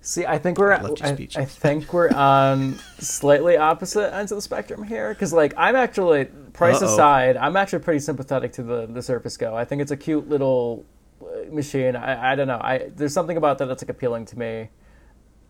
[0.00, 1.28] See, I think we're I I.
[1.36, 5.10] I think we're on slightly opposite ends of the spectrum here.
[5.12, 6.94] Because like I'm actually price Uh-oh.
[6.94, 9.54] aside, I'm actually pretty sympathetic to the the Surface Go.
[9.54, 10.86] I think it's a cute little
[11.20, 11.94] uh, machine.
[11.94, 12.60] I I don't know.
[12.62, 14.70] I there's something about that that's like appealing to me.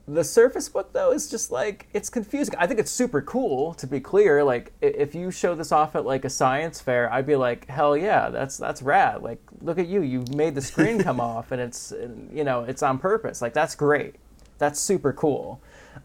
[0.08, 2.54] The Surface Book though is just like it's confusing.
[2.56, 4.42] I think it's super cool to be clear.
[4.42, 7.94] Like if you show this off at like a science fair, I'd be like, hell
[7.94, 9.22] yeah, that's that's rad.
[9.22, 12.64] Like look at you, you made the screen come off, and it's and, you know
[12.64, 13.42] it's on purpose.
[13.42, 14.14] Like that's great.
[14.56, 15.60] That's super cool.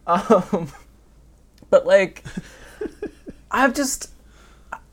[0.05, 0.67] Um,
[1.69, 2.25] but like,
[3.51, 4.11] I've just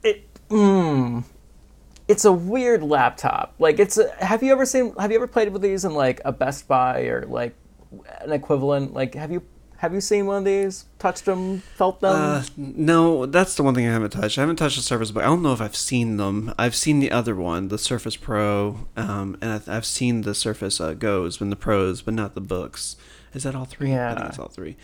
[0.04, 0.24] it.
[0.50, 1.24] Mm,
[2.06, 3.54] it's a weird laptop.
[3.58, 3.98] Like it's.
[3.98, 4.94] A, have you ever seen?
[5.00, 7.56] Have you ever played with these in like a Best Buy or like
[8.20, 8.92] an equivalent?
[8.94, 9.42] Like have you
[9.78, 10.84] have you seen one of these?
[10.98, 11.60] Touched them?
[11.60, 12.14] Felt them?
[12.14, 14.36] Uh, no, that's the one thing I haven't touched.
[14.36, 16.52] I haven't touched the Surface, but I don't know if I've seen them.
[16.58, 20.82] I've seen the other one, the Surface Pro, um, and I've, I've seen the Surface
[20.82, 22.96] uh, Goes and the Pros, but not the books.
[23.32, 23.92] Is that all three?
[23.92, 24.14] I Yeah.
[24.16, 24.76] think it's all three.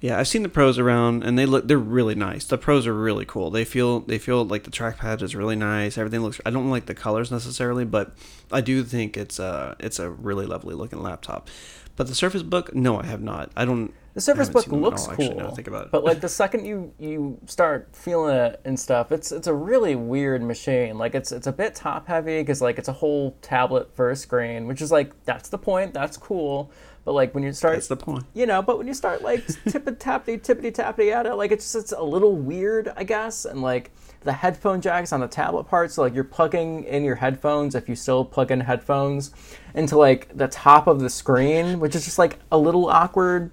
[0.00, 2.44] Yeah, I've seen the pros around, and they look they're really nice.
[2.44, 3.50] The pros are really cool.
[3.52, 5.96] They feel they feel like the trackpad is really nice.
[5.96, 6.40] Everything looks.
[6.44, 8.16] I don't like the colors necessarily, but
[8.50, 11.48] I do think it's a it's a really lovely looking laptop.
[11.96, 13.50] But the Surface Book, no, I have not.
[13.56, 13.92] I don't.
[14.14, 15.92] The Surface Book seen them at looks all, cool, actually, now think about it.
[15.92, 19.94] but like the second you you start feeling it and stuff, it's it's a really
[19.94, 20.98] weird machine.
[20.98, 24.66] Like it's it's a bit top heavy because like it's a whole tablet first screen,
[24.66, 25.94] which is like that's the point.
[25.94, 26.70] That's cool.
[27.04, 28.24] But like when you start, That's the point.
[28.32, 28.62] you know.
[28.62, 31.92] But when you start like tippity tappity tippity tappity at it, like it's just it's
[31.92, 33.44] a little weird, I guess.
[33.44, 37.16] And like the headphone jacks on the tablet part, so like you're plugging in your
[37.16, 39.32] headphones if you still plug in headphones
[39.74, 43.50] into like the top of the screen, which is just like a little awkward,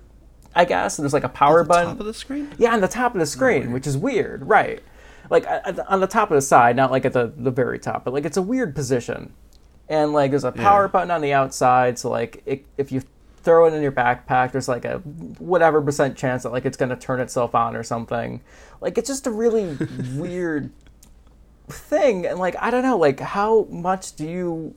[0.56, 0.98] I guess.
[1.00, 1.92] And there's like a power button.
[1.92, 2.52] top of the screen.
[2.58, 4.82] Yeah, on the top of the screen, which is weird, right?
[5.30, 7.52] Like at at the- on the top of the side, not like at the the
[7.52, 9.34] very top, but like it's a weird position.
[9.88, 10.88] And like there's a power Yeah.
[10.88, 13.02] button on the outside, so like it, if you
[13.42, 14.98] throw it in your backpack, there's like a
[15.40, 18.42] whatever percent chance that like it's gonna turn itself on or something.
[18.82, 19.78] Like it's just a really
[20.16, 20.72] weird
[21.70, 24.76] thing, and like I don't know, like how much do you?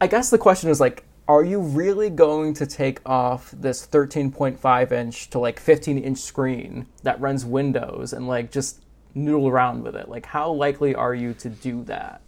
[0.00, 4.92] I guess the question is like, are you really going to take off this 13.5
[4.92, 9.96] inch to like 15 inch screen that runs Windows and like just noodle around with
[9.96, 10.08] it?
[10.08, 12.20] Like, how likely are you to do that?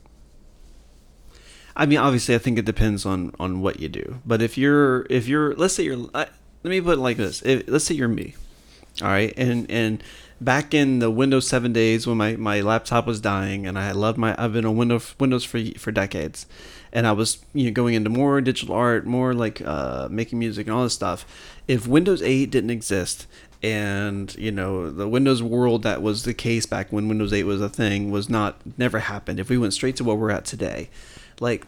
[1.76, 4.20] I mean, obviously, I think it depends on on what you do.
[4.26, 6.32] But if you're if you're let's say you're let
[6.64, 7.40] me put it like this.
[7.42, 8.34] If, let's say you're me,
[9.00, 10.02] all right, and and
[10.40, 14.18] back in the Windows 7 days when my, my laptop was dying and I loved
[14.18, 16.46] my I've been on Windows Windows for for decades,
[16.92, 20.66] and I was you know going into more digital art, more like uh, making music
[20.66, 21.24] and all this stuff.
[21.66, 23.26] If Windows 8 didn't exist
[23.62, 27.60] and you know the Windows world that was the case back when Windows 8 was
[27.60, 29.40] a thing was not never happened.
[29.40, 30.90] If we went straight to where we're at today,
[31.40, 31.66] like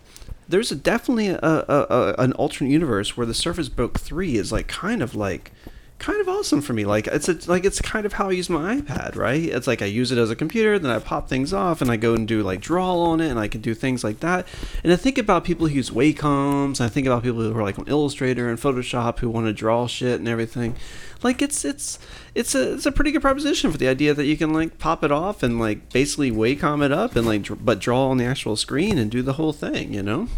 [0.49, 4.53] there's a definitely a, a, a an alternate universe where the Surface Book 3 is
[4.53, 5.53] like kind of like
[6.01, 6.85] kind of awesome for me.
[6.85, 9.45] Like it's a, like it's kind of how I use my iPad right?
[9.45, 11.97] It's like I use it as a computer then I pop things off and I
[11.97, 14.49] go and do like draw on it and I can do things like that.
[14.83, 17.79] And I think about people who use Wacoms, I think about people who are like
[17.79, 20.75] on Illustrator and Photoshop who want to draw shit and everything.
[21.23, 21.99] Like it's it's
[22.35, 25.05] it's a it's a pretty good proposition for the idea that you can like pop
[25.05, 28.25] it off and like basically Wacom it up and like dr- but draw on the
[28.25, 30.29] actual screen and do the whole thing you know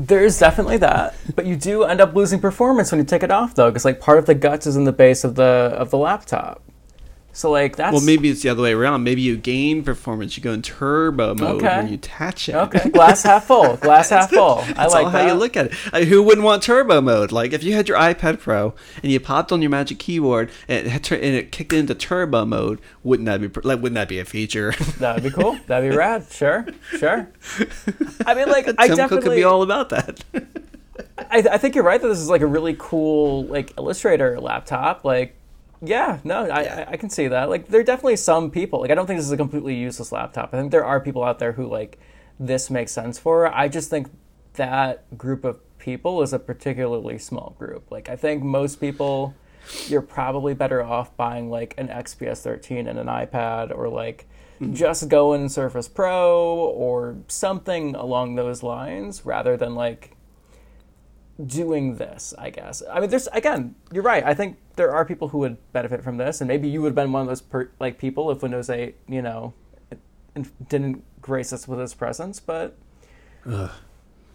[0.00, 3.56] There's definitely that, but you do end up losing performance when you take it off,
[3.56, 5.98] though, because like part of the guts is in the base of the of the
[5.98, 6.62] laptop.
[7.38, 9.04] So like that's Well, maybe it's the other way around.
[9.04, 10.36] Maybe you gain performance.
[10.36, 11.76] You go in turbo mode Okay.
[11.76, 12.56] when you attach it.
[12.56, 12.88] okay.
[12.90, 13.76] Glass half full.
[13.80, 14.58] Glass half full.
[14.58, 15.22] I That's like all that.
[15.22, 15.72] how you look at it.
[15.92, 17.30] Uh, who wouldn't want turbo mode?
[17.30, 18.74] Like if you had your iPad Pro
[19.04, 22.80] and you popped on your Magic Keyboard and it, and it kicked into turbo mode,
[23.04, 24.72] wouldn't that be like wouldn't that be a feature?
[24.98, 25.56] That'd be cool.
[25.68, 26.26] That'd be rad.
[26.32, 26.66] Sure,
[26.98, 27.28] sure.
[28.26, 29.20] I mean, like I Tim Cook definitely.
[29.28, 30.24] could be all about that.
[31.30, 35.04] I, I think you're right that this is like a really cool like Illustrator laptop.
[35.04, 35.36] Like,
[35.82, 36.84] yeah, no, I, Yeah.
[36.88, 37.48] I, I can see that.
[37.48, 38.80] Like, there are definitely some people.
[38.80, 40.50] Like, I don't think this is a completely useless laptop.
[40.52, 41.98] I think there are people out there who like
[42.38, 43.46] this makes sense for.
[43.46, 44.08] I just think
[44.54, 47.90] that group of people is a particularly small group.
[47.90, 49.34] Like, I think most people,
[49.86, 54.26] you're probably better off buying like an XPS 13 and an iPad or like.
[54.60, 54.74] Mm-hmm.
[54.74, 60.16] Just going Surface Pro or something along those lines rather than like
[61.44, 62.82] doing this, I guess.
[62.90, 64.24] I mean, there's again, you're right.
[64.24, 66.94] I think there are people who would benefit from this, and maybe you would have
[66.94, 69.54] been one of those per, like people if Windows 8, you know,
[70.68, 72.40] didn't grace us with its presence.
[72.40, 72.76] But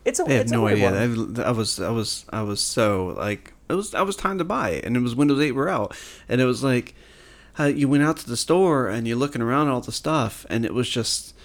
[0.06, 0.94] it's a I have no idea.
[0.94, 4.44] I, I was I was I was so like it was I was time to
[4.44, 5.96] buy it, and it was Windows 8 were out,
[6.30, 6.96] and it was like
[7.60, 10.46] uh, you went out to the store and you're looking around at all the stuff,
[10.50, 11.36] and it was just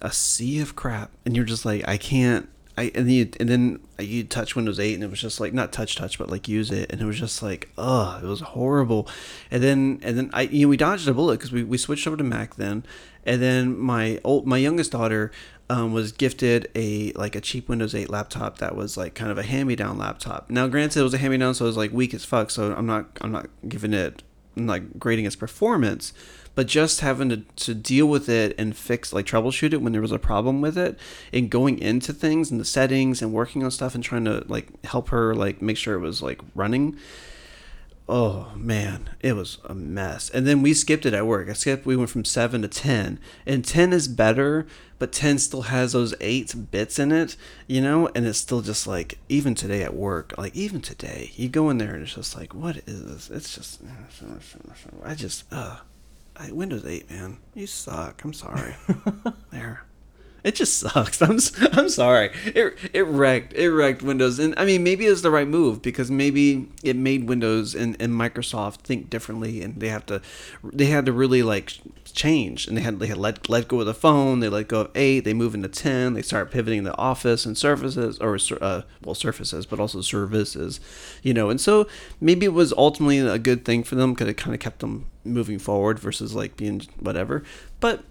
[0.00, 2.48] a sea of crap, and you're just like I can't.
[2.78, 5.54] I and then you, and then you touch Windows 8 and it was just like
[5.54, 6.92] not touch touch but like use it.
[6.92, 9.08] And it was just like ugh it was horrible.
[9.50, 12.06] And then and then I you know we dodged a bullet because we, we switched
[12.06, 12.84] over to Mac then.
[13.24, 15.32] And then my old my youngest daughter
[15.68, 19.38] um, was gifted a like a cheap Windows 8 laptop that was like kind of
[19.38, 20.50] a hand me down laptop.
[20.50, 22.50] Now granted it was a hand me down so it was like weak as fuck
[22.50, 24.22] so I'm not I'm not giving it
[24.56, 26.12] I'm not grading its performance
[26.56, 30.02] but just having to, to deal with it and fix like troubleshoot it when there
[30.02, 30.98] was a problem with it
[31.32, 34.84] and going into things and the settings and working on stuff and trying to like
[34.84, 36.96] help her like make sure it was like running
[38.08, 40.30] oh man it was a mess.
[40.30, 41.48] And then we skipped it at work.
[41.50, 44.66] I skipped we went from 7 to 10 and 10 is better
[44.98, 48.86] but 10 still has those 8 bits in it you know and it's still just
[48.86, 52.34] like even today at work like even today you go in there and it's just
[52.34, 53.30] like what is this?
[53.30, 53.82] It's just
[55.04, 55.80] i just uh
[56.38, 58.22] I, Windows 8, man, you suck.
[58.24, 58.74] I'm sorry.
[59.50, 59.84] there,
[60.46, 61.20] it just sucks.
[61.22, 61.38] I'm
[61.76, 62.30] I'm sorry.
[62.44, 66.08] It it wrecked it wrecked Windows, and I mean maybe it's the right move because
[66.08, 70.22] maybe it made Windows and, and Microsoft think differently, and they have to
[70.62, 71.72] they had to really like
[72.04, 74.82] change, and they had they had let let go of the phone, they let go
[74.82, 78.82] of eight, they move into ten, they start pivoting to Office and Surfaces or uh,
[79.04, 80.78] well Surfaces, but also services,
[81.24, 81.88] you know, and so
[82.20, 85.06] maybe it was ultimately a good thing for them because it kind of kept them
[85.24, 87.42] moving forward versus like being whatever,
[87.80, 88.04] but.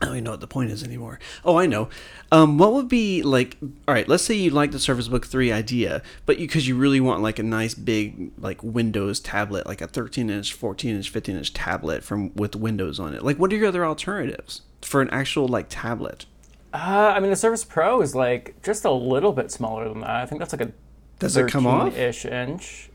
[0.00, 1.18] I don't even know what the point is anymore.
[1.44, 1.90] Oh, I know.
[2.32, 3.58] Um, what would be like?
[3.86, 7.00] All right, let's say you like the Surface Book three idea, but because you, really
[7.00, 11.36] want like a nice big like Windows tablet, like a 13 inch, 14 inch, 15
[11.36, 13.22] inch tablet from with Windows on it.
[13.22, 16.24] Like, what are your other alternatives for an actual like tablet?
[16.72, 20.10] Uh, I mean, the Surface Pro is like just a little bit smaller than that.
[20.10, 20.72] I think that's like a
[21.18, 21.96] Does it come off?
[21.96, 22.88] ish inch.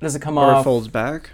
[0.00, 0.56] Does it come off?
[0.56, 1.30] Or it folds back?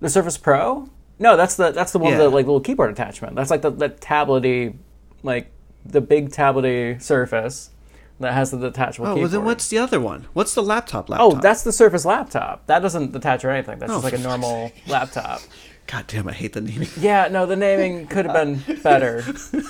[0.00, 0.90] The Surface Pro?
[1.22, 3.36] No, that's the that's the one with the like little keyboard attachment.
[3.36, 4.74] That's like the the tablety,
[5.22, 5.50] like
[5.86, 7.70] the big tablety Surface
[8.18, 9.18] that has the detachable keyboard.
[9.18, 10.26] Oh, well then what's the other one?
[10.32, 11.32] What's the laptop oh, laptop?
[11.32, 12.66] Oh, that's the Surface laptop.
[12.66, 13.78] That doesn't detach or anything.
[13.78, 15.40] That's Oh, just like a normal laptop.
[15.86, 16.88] God damn, I hate the naming.
[17.00, 19.22] Yeah, no, the naming could have been better.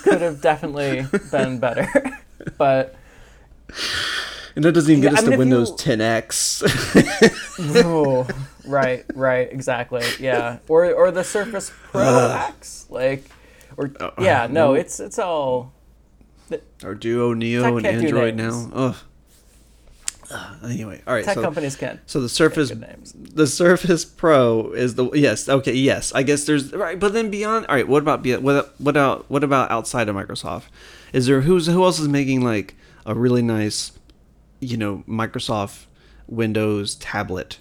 [0.04, 1.86] Could have definitely been better.
[2.58, 2.94] but
[4.54, 7.82] And that doesn't even get Yeah, us I mean, to Windows you- 10X.
[7.84, 8.26] oh,
[8.66, 10.04] right, right, exactly.
[10.18, 13.24] Yeah, or or the Surface Pro X, like,
[13.76, 15.72] or yeah, no, it's it's all
[16.82, 18.70] or Duo, Neo, and Android now.
[18.72, 18.96] Ugh.
[20.30, 21.24] Uh, anyway, all right.
[21.24, 22.00] tech so, companies can.
[22.06, 22.72] so the Surface,
[23.14, 25.48] the Surface Pro is the yes.
[25.48, 26.12] Okay, yes.
[26.14, 27.66] I guess there's right, but then beyond.
[27.66, 30.64] All right, what about be- what what about what about outside of Microsoft?
[31.12, 33.92] Is there who's who else is making like a really nice,
[34.60, 35.84] you know, Microsoft
[36.26, 37.58] Windows tablet?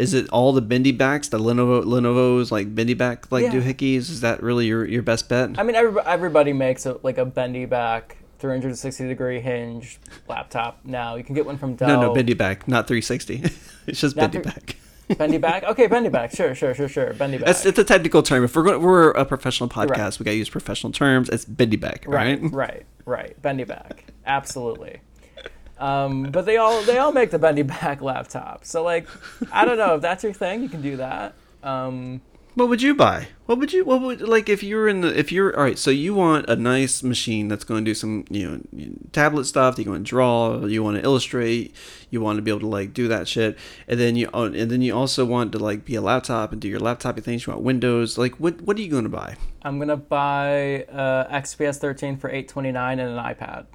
[0.00, 3.52] Is it all the bendy backs, the Lenovo Lenovo's like bendy back like Yeah.
[3.52, 4.10] doohickeys?
[4.10, 5.58] Is that really your your best bet?
[5.58, 11.16] I mean, everybody, everybody makes a, like a bendy back, 360 degree hinge laptop now.
[11.16, 11.88] You can get one from Dell.
[11.88, 13.42] no, no, bendy back, not 360.
[13.86, 14.76] it's just Not bendy three- back.
[15.18, 15.64] bendy back.
[15.64, 16.30] Okay, bendy back.
[16.34, 17.12] Sure, sure, sure, sure.
[17.14, 17.46] Bendy back.
[17.46, 18.44] That's it's a technical term.
[18.44, 19.98] If we're going, we're a professional podcast.
[19.98, 20.18] Right.
[20.20, 21.28] We got to use professional terms.
[21.28, 22.40] It's bendy back, right?
[22.40, 23.42] right, right, right.
[23.42, 24.04] Bendy back.
[24.24, 25.00] Absolutely.
[25.80, 28.64] Um, but they all they all make the bendy back laptop.
[28.64, 29.08] So like,
[29.50, 30.62] I don't know if that's your thing.
[30.62, 31.34] You can do that.
[31.62, 32.20] Um,
[32.54, 33.28] What would you buy?
[33.46, 35.78] What would you what would like if you're in the if you're all right?
[35.78, 38.60] So you want a nice machine that's going to do some you know
[39.12, 39.78] tablet stuff.
[39.78, 40.66] You want to draw.
[40.66, 41.74] You want to illustrate.
[42.10, 43.56] You want to be able to like do that shit.
[43.88, 46.60] And then you oh, and then you also want to like be a laptop and
[46.60, 47.46] do your laptop things.
[47.46, 48.18] You want Windows.
[48.18, 49.36] Like what what are you going to buy?
[49.62, 53.66] I'm gonna buy uh, XPS 13 for 829 and an iPad.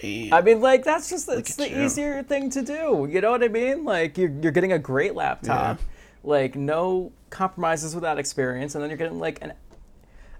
[0.00, 0.32] Damn.
[0.32, 1.82] I mean, like that's just it's the you.
[1.84, 3.06] easier thing to do.
[3.10, 3.84] You know what I mean?
[3.84, 5.84] Like you're you're getting a great laptop, Yeah.
[6.24, 9.52] like no compromises with that experience, and then you're getting like an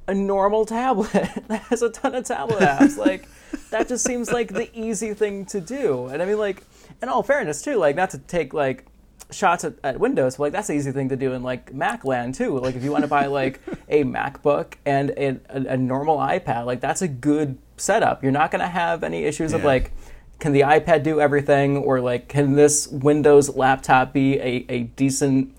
[0.09, 1.12] a normal tablet
[1.49, 2.96] that has a ton of tablet apps.
[2.96, 3.29] like
[3.70, 6.07] that just seems like the easy thing to do.
[6.07, 6.62] And I mean, like
[7.03, 8.87] in all fairness too, like not to take like
[9.33, 12.05] shots at, at Windows, but like that's the easy thing to do in like Mac
[12.05, 12.59] land too.
[12.59, 16.66] Like if you want to buy like a MacBook and a, a, a normal iPad,
[16.66, 18.23] like that's a good setup.
[18.23, 19.93] You're not going to have any issues of like,
[20.38, 25.55] can the iPad do everything, or like, can this Windows laptop be a, a decent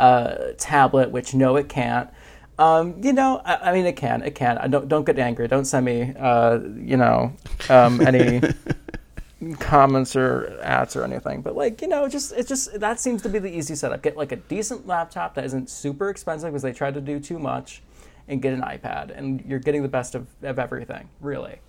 [0.00, 1.10] uh, tablet?
[1.10, 2.10] Which no, it can't.
[2.58, 4.58] Um, you know, I, I mean, it can, it can.
[4.58, 5.46] I don't don't get angry.
[5.46, 7.32] Don't send me, uh, you know,
[7.68, 8.40] um, any
[9.58, 11.42] comments or ads or anything.
[11.42, 14.02] But like, you know, just it just that seems to be the easy setup.
[14.02, 17.38] Get like a decent laptop that isn't super expensive because they try to do too
[17.38, 17.82] much,
[18.28, 21.60] and get an iPad, and you're getting the best of, of everything, really.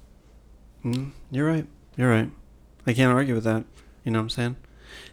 [1.32, 1.68] You're right.
[1.96, 2.32] You're right.
[2.86, 3.66] I can't argue with that.
[4.04, 4.56] You know what I'm saying?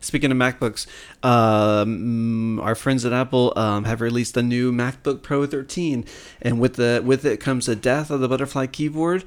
[0.00, 0.86] Speaking of MacBooks,
[1.24, 6.04] um, our friends at Apple um, have released a new MacBook Pro 13,
[6.40, 9.24] and with the with it comes the death of the butterfly keyboard,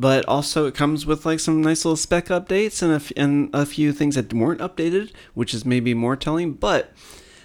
[0.00, 3.50] but also it comes with like some nice little spec updates and a, f- and
[3.52, 6.54] a few things that weren't updated, which is maybe more telling.
[6.54, 6.90] But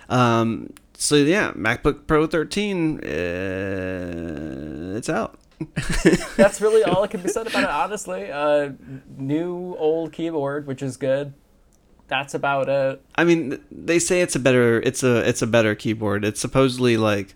[0.08, 3.08] um, so yeah, MacBook Pro 13, uh,
[4.98, 5.38] it's out.
[6.38, 8.32] That's really all that can be said about it, honestly.
[8.32, 8.70] Uh,
[9.18, 11.34] new old keyboard, which is good.
[12.08, 13.02] That's about it.
[13.15, 16.24] I mean, they say it's a better it's a it's a better keyboard.
[16.24, 17.36] It's supposedly like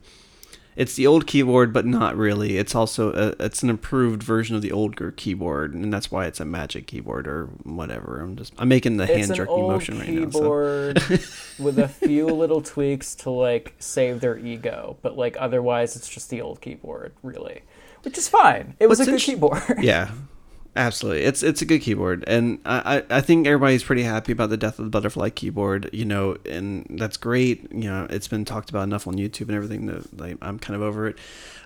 [0.79, 2.57] it's the old keyboard, but not really.
[2.57, 6.39] It's also a, it's an improved version of the older keyboard, and that's why it's
[6.39, 8.21] a Magic keyboard or whatever.
[8.21, 10.29] I'm just I'm making the hand jerky motion right now.
[10.29, 10.39] So.
[10.39, 10.97] keyboard
[11.59, 16.29] with a few little tweaks to like save their ego, but like otherwise, it's just
[16.29, 17.63] the old keyboard, really,
[18.03, 18.77] which is fine.
[18.79, 19.25] It was What's a good inter-
[19.65, 19.83] keyboard.
[19.83, 20.11] yeah,
[20.79, 21.23] absolutely.
[21.23, 24.79] It's it's a good keyboard, and I, I think everybody's pretty happy about the death
[24.79, 25.89] of the butterfly keyboard.
[25.93, 27.71] You know, and that's great.
[27.71, 30.75] You know, it's been talked about enough on YouTube and everything that like, I'm kind
[30.75, 31.17] of over it.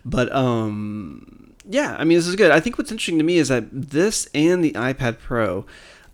[0.03, 2.51] But um, yeah, I mean, this is good.
[2.51, 5.65] I think what's interesting to me is that this and the iPad Pro,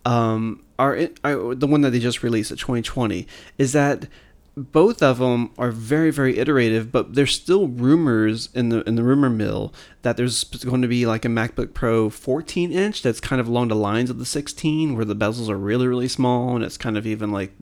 [0.04, 3.26] um, are, are the one that they just released at 2020
[3.58, 4.06] is that
[4.72, 9.02] both of them are very very iterative but there's still rumors in the in the
[9.02, 13.40] rumor mill that there's going to be like a MacBook Pro 14 inch that's kind
[13.40, 16.64] of along the lines of the 16 where the bezels are really really small and
[16.64, 17.52] it's kind of even like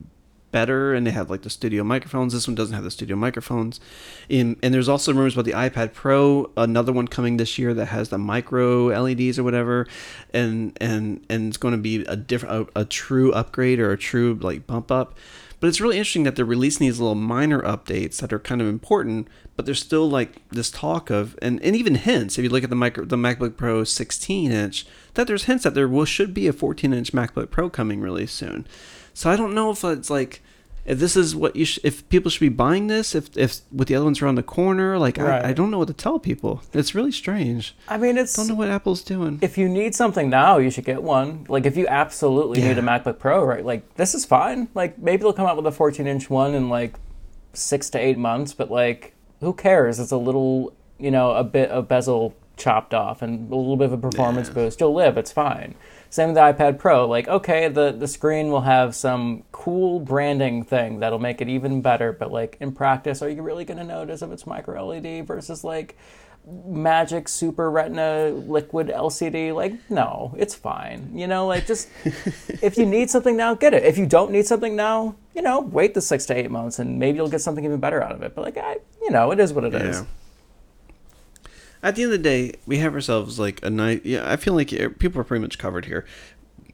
[0.51, 2.33] better and they have like the studio microphones.
[2.33, 3.79] This one doesn't have the studio microphones.
[4.27, 7.87] In, and there's also rumors about the ipad pro another one coming this year that
[7.87, 9.87] has the micro leds or whatever
[10.33, 13.97] and and and it's going to be a different a, a true upgrade or a
[13.97, 15.15] true like bump up
[15.59, 18.67] but it's really interesting that they're releasing these little minor updates that are kind of
[18.67, 22.63] important but there's still like this talk of and, and even hints if you look
[22.63, 26.33] at the micro the macbook pro 16 inch that there's hints that there will should
[26.33, 28.65] be a 14 inch macbook pro coming really soon.
[29.13, 30.41] So I don't know if it's like
[30.89, 33.87] if this is what you sh- if people should be buying this if if with
[33.87, 35.45] the other ones around the corner like Right.
[35.45, 36.61] I, I don't know what to tell people.
[36.73, 37.75] It's really strange.
[37.87, 39.39] I mean, it's I don't know what Apple's doing.
[39.41, 41.45] if you need something now, you should get one.
[41.47, 43.63] Like if you absolutely need a MacBook Pro, right?
[43.63, 44.67] Like this is fine.
[44.73, 46.95] Like maybe they'll come out with a 14 inch one in like
[47.53, 49.99] six to eight months, but like who cares?
[49.99, 53.85] It's a little, you know, a bit of bezel chopped off and a little bit
[53.85, 54.53] of a performance Yeah.
[54.55, 54.81] boost.
[54.81, 55.17] You'll live.
[55.17, 55.75] It's fine.
[56.09, 57.07] Same with the iPad Pro.
[57.07, 61.81] Like okay, the the screen will have some cool branding thing that'll make it even
[61.81, 65.25] better, but like in practice, are you really going to notice if it's micro LED
[65.27, 65.95] versus like
[66.65, 71.89] magic super retina liquid lcd like no it's fine you know like just
[72.63, 75.59] if you need something now get it if you don't need something now you know
[75.59, 78.23] wait the six to eight months and maybe you'll get something even better out of
[78.23, 80.03] it but like i you know it is what it is.
[81.81, 84.01] At the end of the day, we have ourselves like a nice.
[84.03, 84.69] Yeah, I feel like
[84.99, 86.05] people are pretty much covered here.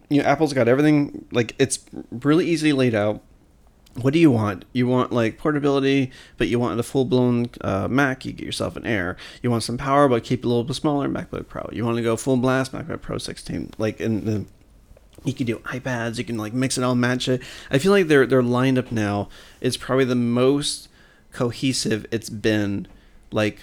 [0.09, 1.25] You know, Apple's got everything.
[1.31, 1.79] Like it's
[2.11, 3.21] really easily laid out.
[4.01, 4.65] What do you want?
[4.73, 8.25] You want like portability, but you want the full blown uh, Mac.
[8.25, 9.15] You get yourself an Air.
[9.41, 11.07] You want some power, but keep it a little bit smaller.
[11.07, 11.69] MacBook Pro.
[11.71, 13.71] You want to go full blast MacBook Pro 16.
[13.77, 14.45] Like in the
[15.23, 16.17] you can do iPads.
[16.17, 17.41] You can like mix it all, match it.
[17.69, 19.29] I feel like their their lineup now
[19.61, 20.89] is probably the most
[21.31, 22.87] cohesive it's been,
[23.31, 23.59] like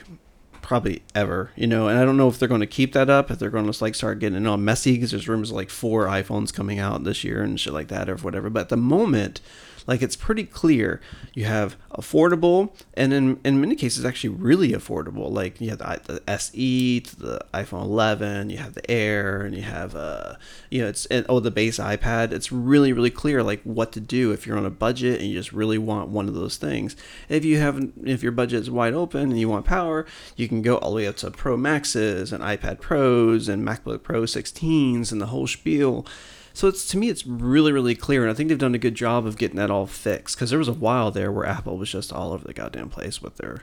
[0.72, 1.86] probably ever, you know.
[1.88, 3.84] And I don't know if they're going to keep that up, if they're going to
[3.84, 7.22] like start getting all messy because there's rumors of, like four iPhones coming out this
[7.22, 8.48] year and shit like that or whatever.
[8.48, 9.42] But at the moment,
[9.86, 11.00] like it's pretty clear.
[11.34, 15.30] You have affordable and in, in many cases actually really affordable.
[15.30, 19.54] Like you have the, the se to the iphone 11 you have the air and
[19.54, 20.34] you have uh
[20.70, 22.32] you know it's and, oh the base ipad.
[22.32, 25.34] It's really really clear like what to do if you're on a budget and you
[25.34, 26.96] just really want one of those things.
[27.28, 30.06] If you have if your budget is wide open and you want power
[30.36, 34.02] you can go all the way up to pro maxes and ipad pros and macbook
[34.02, 36.06] pro 16s and the whole spiel
[36.54, 38.94] so it's to me, it's really, really clear, and I think they've done a good
[38.94, 40.36] job of getting that all fixed.
[40.36, 43.22] Because there was a while there where Apple was just all over the goddamn place
[43.22, 43.62] with their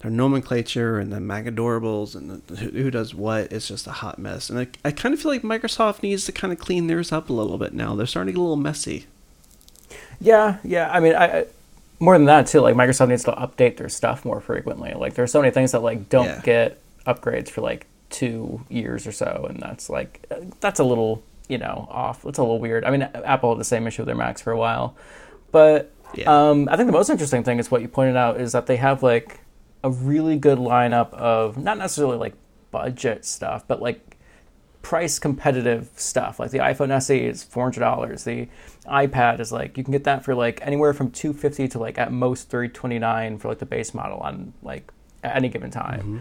[0.00, 3.52] their nomenclature and the Mac adorables and the, who does what.
[3.52, 6.32] It's just a hot mess, and I, I kind of feel like Microsoft needs to
[6.32, 7.94] kind of clean theirs up a little bit now.
[7.94, 9.06] They're starting to get a little messy.
[10.20, 10.90] Yeah, yeah.
[10.90, 11.46] I mean, I, I
[12.00, 12.60] more than that too.
[12.60, 14.92] Like Microsoft needs to update their stuff more frequently.
[14.94, 16.40] Like there's so many things that like don't yeah.
[16.42, 21.58] get upgrades for like two years or so, and that's like that's a little you
[21.58, 22.24] know, off.
[22.24, 22.84] It's a little weird.
[22.84, 24.96] I mean, Apple had the same issue with their Macs for a while,
[25.50, 26.50] but yeah.
[26.50, 28.76] um, I think the most interesting thing is what you pointed out is that they
[28.76, 29.40] have like
[29.82, 32.34] a really good lineup of not necessarily like
[32.70, 34.16] budget stuff, but like
[34.82, 36.38] price competitive stuff.
[36.38, 38.24] Like the iPhone SE is four hundred dollars.
[38.24, 38.48] The
[38.86, 41.98] iPad is like you can get that for like anywhere from two fifty to like
[41.98, 44.90] at most three twenty nine for like the base model on like
[45.22, 46.00] at any given time.
[46.00, 46.18] Mm-hmm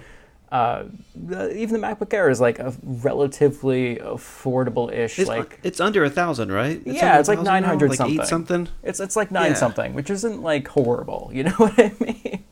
[0.52, 0.86] uh,
[1.16, 5.20] even the MacBook Air is like a relatively affordable-ish.
[5.20, 6.82] It's, like it's under a thousand, right?
[6.86, 8.26] It's yeah, it's like nine hundred like something.
[8.26, 8.70] Something.
[8.82, 9.58] It's it's like nine yeah.
[9.58, 11.32] something, which isn't like horrible.
[11.38, 12.45] You know what I mean?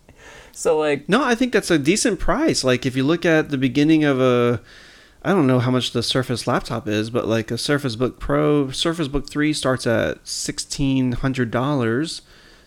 [0.52, 2.64] So like, no, I think that's a decent price.
[2.64, 4.62] Like if you look at the beginning of a,
[5.24, 8.70] I don't know how much the Surface laptop is, but like a Surface Book Pro,
[8.70, 12.22] Surface Book Three starts at sixteen hundred dollars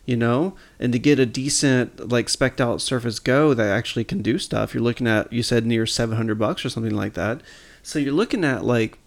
[0.09, 4.23] you know and to get a decent like specked out surface go that actually can
[4.23, 7.43] do stuff you're looking at you said near 700 bucks or something like that.
[7.83, 8.99] So you're looking at like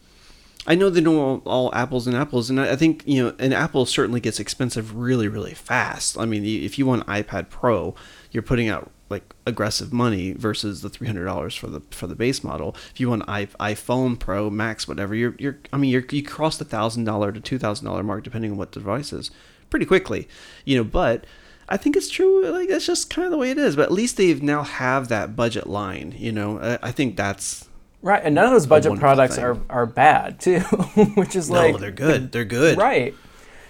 [0.68, 3.36] i know they don't all, all apples and apples and I, I think you know
[3.40, 6.20] an apple certainly gets expensive really really fast.
[6.20, 7.96] I mean if you want an ipad pro
[8.30, 12.16] you're putting out like aggressive money versus the three hundred dollars for the for the
[12.16, 12.76] base model.
[12.94, 16.64] If you want iPhone Pro Max, whatever, you're you're I mean you're you cross the
[16.64, 19.30] thousand dollar to two thousand dollar mark depending on what device is
[19.72, 20.28] pretty quickly,
[20.66, 20.84] you know.
[20.84, 21.26] But
[21.68, 22.46] I think it's true.
[22.48, 23.76] Like that's just kind of the way it is.
[23.76, 26.14] But at least they've now have that budget line.
[26.16, 27.68] You know, I, I think that's
[28.04, 28.22] right.
[28.24, 29.46] And none of those budget products thing.
[29.46, 30.60] are are bad too,
[31.16, 32.32] which is like no, like they're good.
[32.32, 32.78] They're good.
[32.78, 33.16] Right.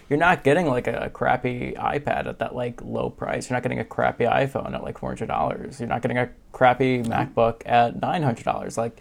[0.09, 3.49] You're not getting like a crappy iPad at that like low price.
[3.49, 5.79] You're not getting a crappy iPhone at like four hundred dollars.
[5.79, 7.09] You're not getting a crappy mm-hmm.
[7.09, 8.77] MacBook at nine hundred dollars.
[8.77, 8.99] Like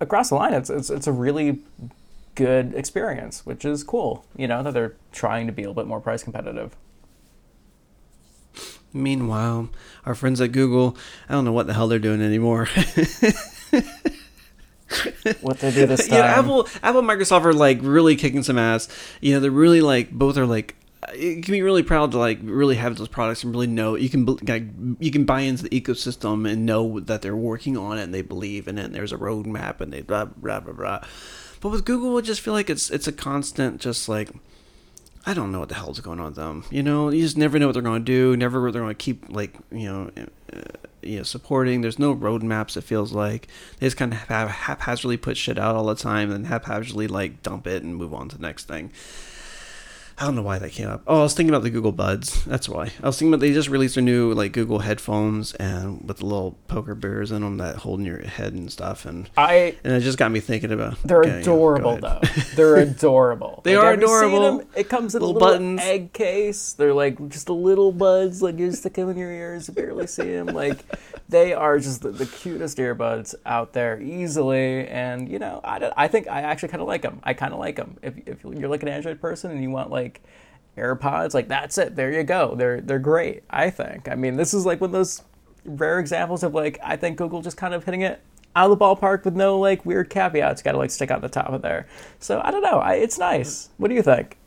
[0.00, 1.58] across the line, it's, it's it's a really
[2.34, 4.24] good experience, which is cool.
[4.36, 6.76] You know that they're trying to be a little bit more price competitive.
[8.92, 9.70] Meanwhile,
[10.04, 10.96] our friends at Google,
[11.28, 12.68] I don't know what the hell they're doing anymore.
[15.40, 16.18] what they do this time?
[16.18, 18.88] Yeah, Apple, Apple, Microsoft are like really kicking some ass.
[19.20, 20.76] You know, they're really like both are like
[21.16, 24.08] you can be really proud to like really have those products and really know you
[24.08, 24.64] can like,
[25.00, 28.22] you can buy into the ecosystem and know that they're working on it and they
[28.22, 31.00] believe in it and there's a roadmap and they blah blah blah blah.
[31.62, 34.30] But with Google, I just feel like it's it's a constant, just like
[35.24, 36.64] I don't know what the hell's going on with them.
[36.70, 38.36] You know, you just never know what they're going to do.
[38.36, 40.10] Never what they're going to keep like you know,
[40.52, 40.60] uh,
[41.02, 41.80] you know, supporting.
[41.80, 42.76] There's no roadmaps.
[42.76, 43.46] It feels like
[43.78, 47.44] they just kind of have haphazardly put shit out all the time, and haphazardly like
[47.44, 48.90] dump it and move on to the next thing.
[50.18, 51.02] I don't know why that came up.
[51.06, 52.44] Oh, I was thinking about the Google Buds.
[52.44, 52.90] That's why.
[53.02, 56.26] I was thinking about they just released their new like Google headphones and with the
[56.26, 59.06] little poker bears in them that hold in your head and stuff.
[59.06, 61.02] And I and it just got me thinking about.
[61.02, 62.20] They're okay, adorable though.
[62.54, 63.62] They're adorable.
[63.64, 64.64] they like, are adorable.
[64.74, 65.80] It comes in little a little buttons.
[65.82, 66.72] egg case.
[66.74, 68.42] They're like just a little buds.
[68.42, 69.68] Like you just stick them in your ears.
[69.68, 70.48] You barely see them.
[70.48, 70.84] Like
[71.28, 74.86] they are just the, the, cutest earbuds out there easily.
[74.88, 77.20] And you know, I, I think I actually kind of like them.
[77.24, 77.96] I kind of like them.
[78.02, 80.22] If if you're like an Android person and you want like like
[80.76, 81.96] AirPods, like that's it.
[81.96, 82.54] There you go.
[82.54, 83.42] They're they're great.
[83.50, 84.08] I think.
[84.08, 85.22] I mean, this is like one of those
[85.64, 88.20] rare examples of like I think Google just kind of hitting it
[88.54, 90.62] out of the ballpark with no like weird caveats.
[90.62, 91.86] Got to like stick out the top of there.
[92.18, 92.78] So I don't know.
[92.78, 93.70] I, it's nice.
[93.76, 94.38] What do you think?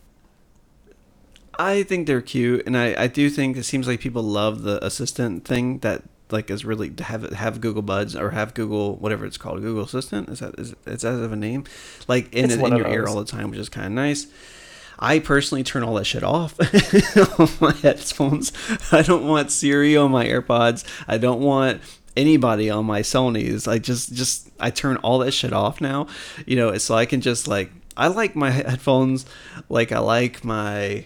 [1.57, 4.83] I think they're cute, and I, I do think it seems like people love the
[4.85, 9.25] assistant thing that like is really to have have Google Buds or have Google whatever
[9.25, 11.65] it's called Google Assistant is that is, is as of a name
[12.07, 14.27] like in, in your ear all the time, which is kind of nice.
[14.99, 16.59] I personally turn all that shit off
[17.39, 18.51] on my headphones.
[18.91, 20.85] I don't want Siri on my AirPods.
[21.07, 21.81] I don't want
[22.15, 23.67] anybody on my Sony's.
[23.67, 26.07] I just just I turn all that shit off now.
[26.45, 29.25] You know, so I can just like I like my headphones
[29.69, 31.05] like I like my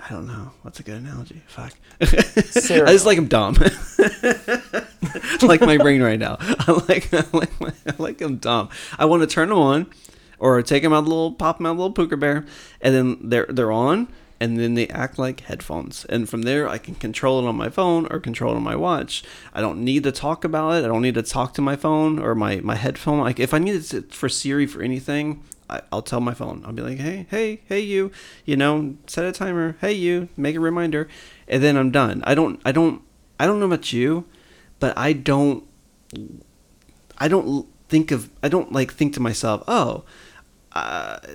[0.00, 0.52] I don't know.
[0.62, 1.42] What's a good analogy?
[1.48, 1.74] Fuck.
[2.00, 3.54] I just like them dumb.
[5.42, 6.36] like my brain right now.
[6.40, 8.68] I like I like my, I like them dumb.
[8.98, 9.86] I want to turn them on,
[10.38, 12.44] or take them out the little pop them out the little pooker bear,
[12.80, 14.08] and then they're they're on,
[14.40, 16.04] and then they act like headphones.
[16.06, 18.76] And from there, I can control it on my phone or control it on my
[18.76, 19.24] watch.
[19.52, 20.84] I don't need to talk about it.
[20.84, 23.20] I don't need to talk to my phone or my my headphone.
[23.20, 26.62] Like if I need it for Siri for anything, I, will tell my phone.
[26.64, 28.10] I'll be like, hey, hey, hey, you,
[28.44, 29.76] you know, set a timer.
[29.80, 31.08] Hey, you, make a reminder,
[31.46, 32.22] and then I'm done.
[32.24, 33.02] I don't, I don't,
[33.38, 34.24] I don't know about you,
[34.80, 35.64] but I don't,
[37.18, 40.04] I don't think of, I don't like think to myself, oh,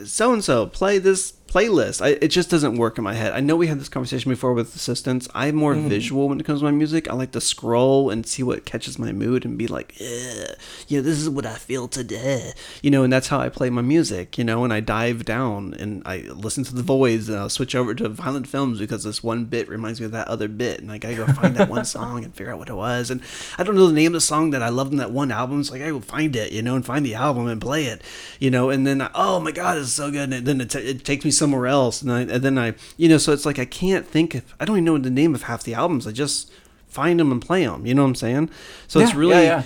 [0.06, 2.04] so and so play this playlist.
[2.04, 3.34] I, it just doesn't work in my head.
[3.34, 5.28] I know we had this conversation before with assistants.
[5.36, 5.88] I'm more mm.
[5.88, 7.08] visual when it comes to my music.
[7.08, 11.20] I like to scroll and see what catches my mood and be like, yeah, this
[11.20, 12.54] is what I feel today.
[12.82, 15.76] You know, and that's how I play my music, you know, and I dive down
[15.76, 19.22] and I listen to the Voidz and I'll switch over to Violent Femmes because this
[19.22, 20.80] one bit reminds me of that other bit.
[20.80, 23.12] And I gotta go find that one song and figure out what it was.
[23.12, 23.22] And
[23.60, 25.64] I don't know the name of the song that I loved in that one album.
[25.64, 28.02] So like, I will find it, you know, and find the album and play it,
[28.40, 30.32] you know, and then, I, oh Oh my God, it's so good.
[30.32, 33.10] And then it, t- it takes me somewhere else, and, I, and then I, you
[33.10, 35.44] know, so it's like I can't think of, I don't even know the name of
[35.44, 36.06] half the albums.
[36.06, 36.52] I just
[36.88, 37.88] find them and play them.
[37.88, 38.52] You know what I'm saying?
[38.88, 39.34] So yeah, it's really.
[39.34, 39.64] Yeah, yeah.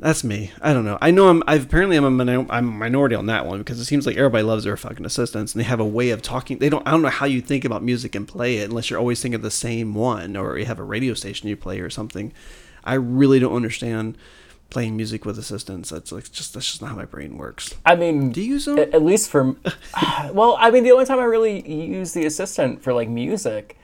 [0.00, 0.52] That's me.
[0.62, 0.96] I don't know.
[1.00, 1.42] I know I'm.
[1.46, 4.16] I've, apparently, I'm a, minor, I'm a minority on that one because it seems like
[4.16, 6.58] everybody loves their fucking assistants and they have a way of talking.
[6.58, 6.86] They don't.
[6.86, 9.34] I don't know how you think about music and play it unless you're always thinking
[9.34, 12.32] of the same one or you have a radio station you play or something.
[12.84, 14.16] I really don't understand
[14.70, 15.90] playing music with assistants.
[15.90, 17.74] That's like just that's just not how my brain works.
[17.84, 18.78] I mean, do you use them?
[18.78, 19.56] At least for
[20.32, 23.76] well, I mean, the only time I really use the assistant for like music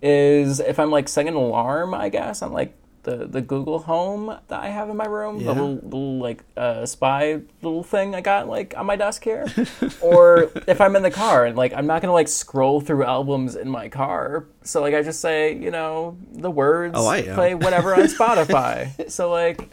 [0.00, 1.94] is if I'm like setting an alarm.
[1.94, 2.74] I guess I'm like
[3.04, 5.46] the the Google Home that I have in my room, yeah.
[5.46, 9.46] the little, little like uh, spy little thing I got like on my desk here,
[10.00, 13.56] or if I'm in the car and like I'm not gonna like scroll through albums
[13.56, 17.54] in my car, so like I just say you know the words, oh, I play
[17.54, 19.10] whatever on Spotify.
[19.10, 19.68] so like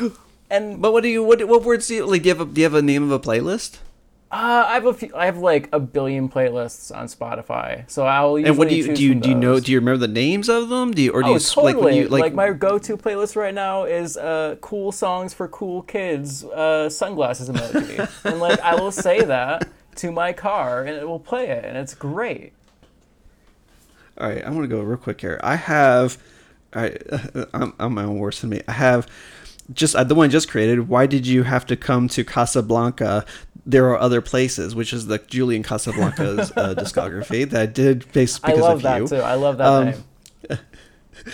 [0.50, 2.22] and but what do you what what words do you like?
[2.22, 3.78] Do you have a, do you have a name of a playlist?
[4.30, 8.36] Uh, I have a few, I have like a billion playlists on Spotify, so I'll
[8.36, 9.02] and what do you do?
[9.02, 9.58] You, do you know?
[9.58, 10.92] Do you remember the names of them?
[10.92, 11.72] Do you or do oh, you totally.
[11.72, 15.48] like when you like, like my go-to playlist right now is uh cool songs for
[15.48, 20.94] cool kids uh sunglasses emoji, and like I will say that to my car and
[20.94, 22.52] it will play it, and it's great.
[24.18, 25.40] All right, I'm gonna go real quick here.
[25.42, 26.18] I have,
[26.74, 27.02] right,
[27.54, 28.62] I'm, I'm my own worst enemy.
[28.68, 29.08] I have
[29.72, 30.88] just uh, the one I just created.
[30.88, 33.24] Why did you have to come to Casablanca?
[33.66, 38.42] There are other places, which is the Julian Casablancas uh, discography that I did based
[38.42, 38.64] because of the.
[38.64, 39.08] I love of that you.
[39.08, 39.24] too.
[39.24, 40.58] I love that um, name.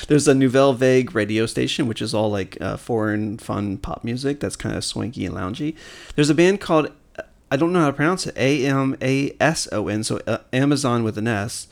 [0.08, 4.40] There's a Nouvelle Vague radio station, which is all like uh, foreign fun pop music
[4.40, 5.76] that's kind of swanky and loungy.
[6.16, 6.90] There's a band called
[7.50, 8.34] I don't know how to pronounce it.
[8.36, 11.68] A M A S O N, so uh, Amazon with an S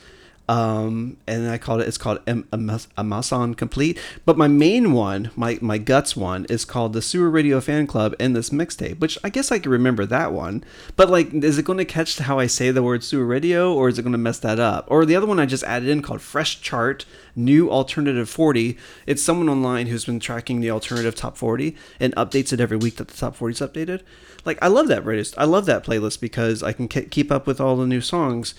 [0.49, 1.89] um, and I called it.
[1.89, 3.99] It's called Amazon Complete.
[4.25, 8.15] But my main one, my my guts one, is called the Sewer Radio Fan Club
[8.19, 8.99] and this mixtape.
[8.99, 10.65] Which I guess I can remember that one.
[10.97, 13.89] But like, is it going to catch how I say the word Sewer Radio, or
[13.89, 14.87] is it going to mess that up?
[14.89, 17.05] Or the other one I just added in called Fresh Chart
[17.37, 18.77] New Alternative 40.
[19.07, 22.97] It's someone online who's been tracking the alternative top 40 and updates it every week
[22.97, 24.03] that the top 40 is updated.
[24.45, 25.23] Like I love that radio.
[25.39, 28.55] I love that playlist because I can keep up with all the new songs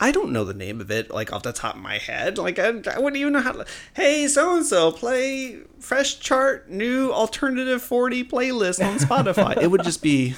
[0.00, 2.38] I don't know the name of it like off the top of my head.
[2.38, 3.66] Like I, I wouldn't even know how to.
[3.94, 9.56] Hey, so and so, play fresh chart new alternative forty playlist on Spotify.
[9.62, 10.34] it would just be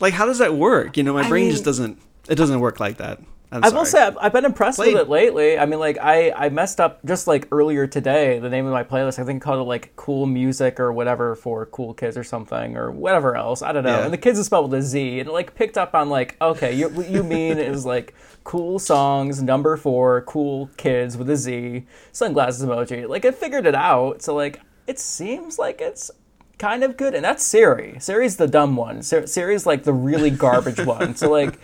[0.00, 0.96] like, how does that work?
[0.96, 2.00] You know, my I brain mean, just doesn't.
[2.28, 3.20] It doesn't work like that.
[3.52, 4.94] I'm i will say I've, I've been impressed Play.
[4.94, 5.58] with it lately.
[5.58, 8.38] I mean, like I, I messed up just like earlier today.
[8.38, 11.66] The name of my playlist, I think, called it like "Cool Music" or whatever for
[11.66, 13.60] cool kids or something or whatever else.
[13.60, 13.98] I don't know.
[13.98, 14.04] Yeah.
[14.04, 16.38] And the kids is spelled with a Z, and it like picked up on like,
[16.40, 18.14] okay, you you mean it was like
[18.44, 23.08] cool songs number four, cool kids with a Z, sunglasses emoji.
[23.08, 24.22] Like it figured it out.
[24.22, 26.10] So like it seems like it's
[26.58, 27.96] kind of good, and that's Siri.
[27.98, 29.02] Siri's the dumb one.
[29.02, 31.14] Siri's like the really garbage one.
[31.16, 31.58] So like.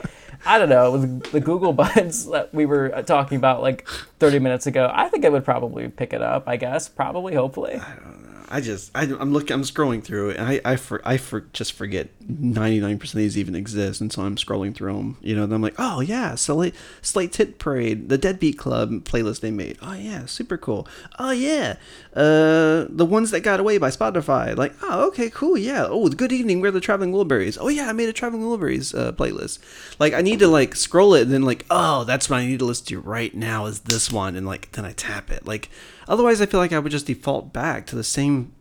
[0.47, 3.89] I don't know, with the Google Buds that we were uh, talking about like
[4.21, 6.89] 30 minutes ago, I think I would probably pick it up, I guess.
[6.89, 7.75] Probably, hopefully.
[7.75, 8.18] I don't know.
[8.51, 11.73] I just I, am looking I'm scrolling through and I I for, I for, just
[11.73, 15.53] forget 99% of these even exist and so I'm scrolling through them you know and
[15.53, 19.79] I'm like oh yeah Slate Slate Tit Parade the Deadbeat Club playlist they made.
[19.83, 20.87] Oh yeah super cool.
[21.19, 21.77] Oh yeah
[22.15, 24.57] uh the ones that got away by Spotify.
[24.57, 25.87] Like oh okay cool yeah.
[25.89, 27.59] Oh good evening we're the Traveling Wilburys.
[27.61, 29.59] Oh yeah I made a Traveling Wilburys uh, playlist.
[29.99, 32.61] Like I need to like scroll it and then like oh that's what I need
[32.61, 34.37] to listen to right now is this one.
[34.37, 35.47] And like then I tap it.
[35.47, 35.69] Like
[36.09, 38.53] Otherwise, I feel like I would just default back to the same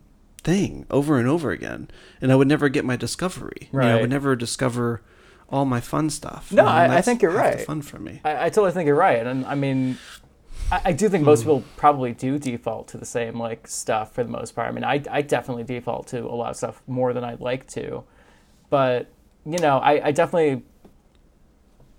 [0.42, 1.88] thing over and over again,
[2.20, 3.68] and I would never get my discovery.
[3.72, 3.86] Right.
[3.86, 5.02] You know, I would never discover
[5.48, 6.52] all my fun stuff.
[6.52, 7.60] No, I, I, think you're right.
[7.62, 8.20] fun for me.
[8.22, 9.96] I, I, totally think you're right, and I mean,
[10.70, 11.48] I, I do think most hmm.
[11.48, 14.68] people probably do default to the same like stuff for the most part.
[14.68, 17.66] I mean, I, I definitely default to a lot of stuff more than I'd like
[17.68, 18.04] to,
[18.68, 19.10] but
[19.46, 20.62] you know, I, I definitely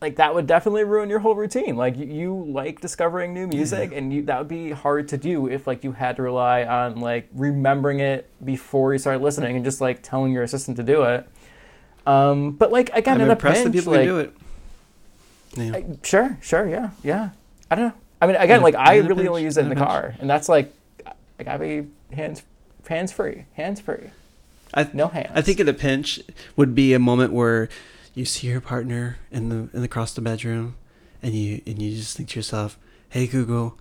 [0.01, 1.75] like that would definitely ruin your whole routine.
[1.75, 5.47] Like you, you like discovering new music, and you that would be hard to do
[5.47, 9.65] if like you had to rely on like remembering it before you started listening and
[9.65, 11.27] just like telling your assistant to do it.
[12.05, 14.33] Um, but like again, I'm in a pinch, that people like, do it.
[15.55, 15.75] Yeah.
[15.75, 17.31] I- sure, sure, yeah, yeah.
[17.69, 17.93] I don't know.
[18.21, 19.87] I mean, again, like I really pinch, only use it in in the pinch.
[19.87, 20.73] car, and that's like
[21.39, 22.43] I gotta be hands
[22.87, 24.11] hands free, hands free,
[24.73, 25.31] I, no hands.
[25.35, 26.21] I think in a pinch
[26.55, 27.69] would be a moment where
[28.13, 30.75] you see your partner in the in across the bedroom,
[31.21, 32.77] and you and you just think to yourself,
[33.09, 33.77] "Hey Google,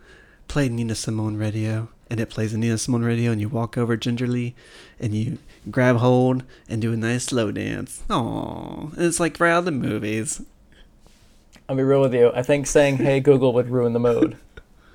[0.46, 3.96] play Nina Simone radio," and it plays a Nina Simone radio, and you walk over
[3.96, 4.54] gingerly,
[5.00, 5.38] and you
[5.70, 8.02] grab hold and do a nice slow dance.
[8.08, 10.42] Aww, and it's like right out of the movies.
[11.68, 12.30] I'll be real with you.
[12.34, 14.36] I think saying "Hey Google" would ruin the mood,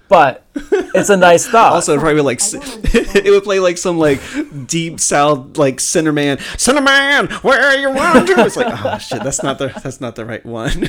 [0.09, 1.73] but it's a nice thought.
[1.73, 4.19] Also, it'd probably like it would play like some like
[4.67, 8.39] deep south like Sinnerman, Sinnerman, where are you wandering?
[8.39, 10.81] It's like oh shit, that's not the that's not the right one.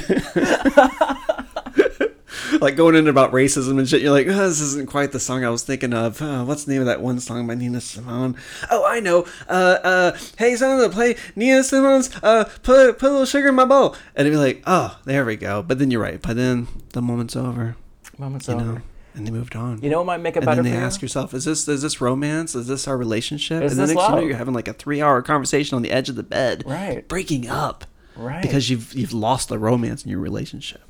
[2.61, 5.45] like going in about racism and shit, you're like, oh, this isn't quite the song
[5.45, 6.21] I was thinking of.
[6.21, 8.37] Uh, what's the name of that one song by Nina Simone?
[8.71, 9.27] Oh, I know.
[9.49, 13.65] Uh, uh, hey, someone play Nina Simone's uh, put put a little sugar in my
[13.65, 15.62] bowl, and it'd be like, oh, there we go.
[15.62, 16.21] But then you're right.
[16.21, 17.77] By then the moment's over.
[18.19, 18.65] Moments You over.
[18.65, 18.81] know,
[19.15, 20.85] and they moved on You know what might make it and better then they you?
[20.85, 22.55] ask yourself, "Is this is this romance?
[22.55, 24.25] Is this our relationship?" Is and then next you know, love?
[24.29, 27.07] you're having like a three hour conversation on the edge of the bed, Right.
[27.09, 27.85] breaking up
[28.17, 28.43] Right.
[28.43, 30.83] because you've you've lost the romance in your relationship.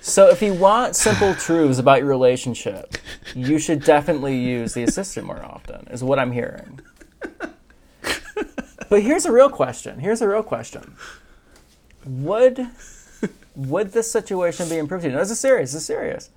[0.00, 2.96] So if you want simple truths about your relationship,
[3.34, 6.80] you should definitely use the assistant more often, is what I'm hearing.
[8.90, 9.98] But here's a real question.
[9.98, 10.94] Here's a real question.
[12.06, 12.68] Would
[13.54, 15.04] would this situation be improved?
[15.04, 15.72] No, this is serious.
[15.72, 16.30] This is serious.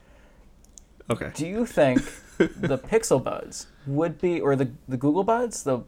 [1.10, 1.32] Okay.
[1.34, 2.00] Do you think
[2.38, 5.84] the Pixel Buds would be, or the, the Google Buds, the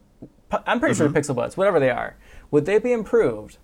[0.67, 2.15] I'm pretty sure the Pixel Buds, whatever they are,
[2.51, 3.57] would they be improved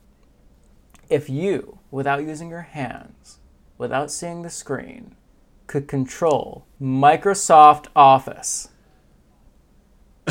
[1.10, 3.40] if you, without using your hands,
[3.78, 5.16] without seeing the screen,
[5.68, 8.70] could control Microsoft Office?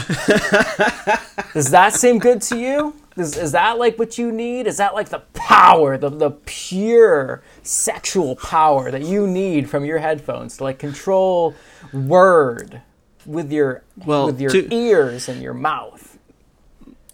[1.55, 2.95] Does that seem good to you?
[3.19, 4.66] Is, is that like what you need?
[4.66, 9.99] Is that like the power, the, the pure sexual power that you need from your
[9.99, 11.55] headphones to like control
[11.93, 12.83] Word
[13.27, 16.19] with your Well, with your to- ears and your mouth?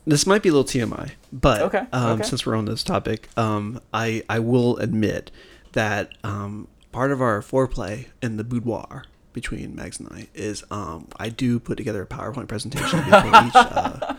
[0.06, 2.24] This might be a little TMI, but Okay, um, okay.
[2.24, 5.30] since we're on this topic, um, I I will admit
[5.72, 11.08] that um, part of our foreplay in the boudoir between Megs and I is um,
[11.16, 13.54] I do put together a PowerPoint presentation before each.
[13.54, 14.14] Uh,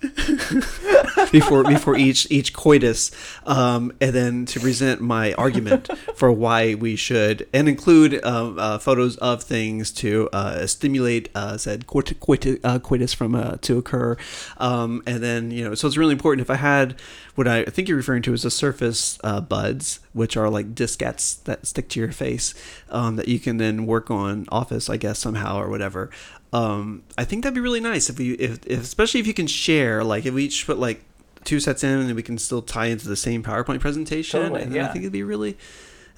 [1.30, 3.10] before before each each coitus,
[3.46, 8.78] um, and then to present my argument for why we should, and include um, uh,
[8.78, 13.76] photos of things to uh, stimulate uh, said coit- coit- uh, coitus from uh, to
[13.76, 14.16] occur,
[14.56, 16.40] um, and then you know, so it's really important.
[16.40, 16.98] If I had
[17.34, 21.66] what I think you're referring to as the Surface buds, which are like diskettes that
[21.66, 22.54] stick to your face,
[22.90, 26.10] um, that you can then work on Office, I guess somehow or whatever.
[26.52, 29.46] Um, I think that'd be really nice if we, if, if especially if you can
[29.46, 31.04] share, like if we each put like
[31.44, 34.40] two sets in and we can still tie into the same PowerPoint presentation.
[34.40, 35.56] Totally, and then I think it'd be really.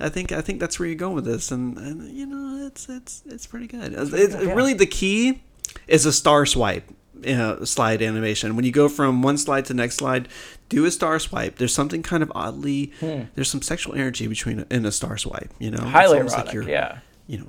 [0.01, 2.89] I think I think that's where you're going with this, and, and you know it's
[2.89, 3.93] it's it's pretty good.
[3.93, 4.55] It's, good, yeah.
[4.55, 5.43] Really, the key
[5.87, 6.91] is a star swipe
[7.25, 8.57] you know, slide animation.
[8.57, 10.29] When you go from one slide to the next slide,
[10.69, 11.57] do a star swipe.
[11.57, 12.93] There's something kind of oddly.
[13.01, 13.23] Hmm.
[13.35, 15.51] There's some sexual energy between in a star swipe.
[15.59, 15.91] You know, It's Hmm.
[15.91, 16.99] Highly almost like erotic, you're, yeah.
[17.27, 17.47] You know,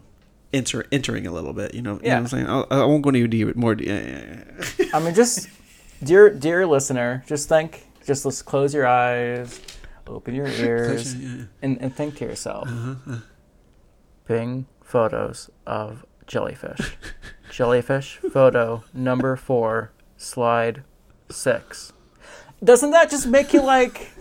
[0.54, 1.74] enter entering a little bit.
[1.74, 2.14] You know, you know Yeah.
[2.16, 2.48] what I'm saying.
[2.48, 3.76] I'll, I won't go into more.
[3.80, 4.44] Yeah, yeah,
[4.80, 4.86] yeah.
[4.94, 5.48] I mean, just
[6.04, 9.60] dear dear listener, just think, just let's close your eyes,
[10.08, 11.44] open your ears, Yeah, yeah.
[11.62, 12.68] and, and think to yourself.
[12.68, 13.18] Uh-huh, uh-huh.
[14.28, 16.96] ping photos of jellyfish.
[17.54, 20.82] jellyfish photo number four, slide
[21.30, 21.94] six.
[22.64, 24.12] Doesn't that just make you like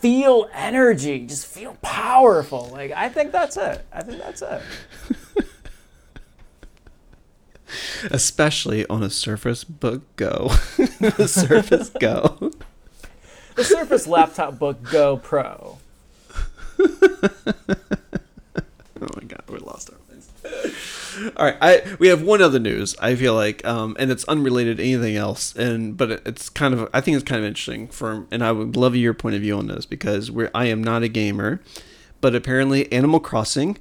[0.00, 1.26] feel energy?
[1.26, 2.70] Just feel powerful.
[2.72, 3.84] Like I think that's it.
[3.92, 4.62] I think that's it.
[8.10, 10.48] Especially on a Surface Book Go.
[10.98, 12.52] the Surface Go.
[13.54, 15.76] The Surface Laptop Book Go Pro.
[16.78, 16.88] Oh
[19.16, 20.30] my god, we lost our place.
[21.40, 22.94] All right, I we have one other news.
[23.00, 26.74] I feel like, um, and it's unrelated to anything else, and but it, it's kind
[26.74, 29.40] of I think it's kind of interesting for, and I would love your point of
[29.40, 31.62] view on this because we're I am not a gamer,
[32.20, 33.78] but apparently Animal Crossing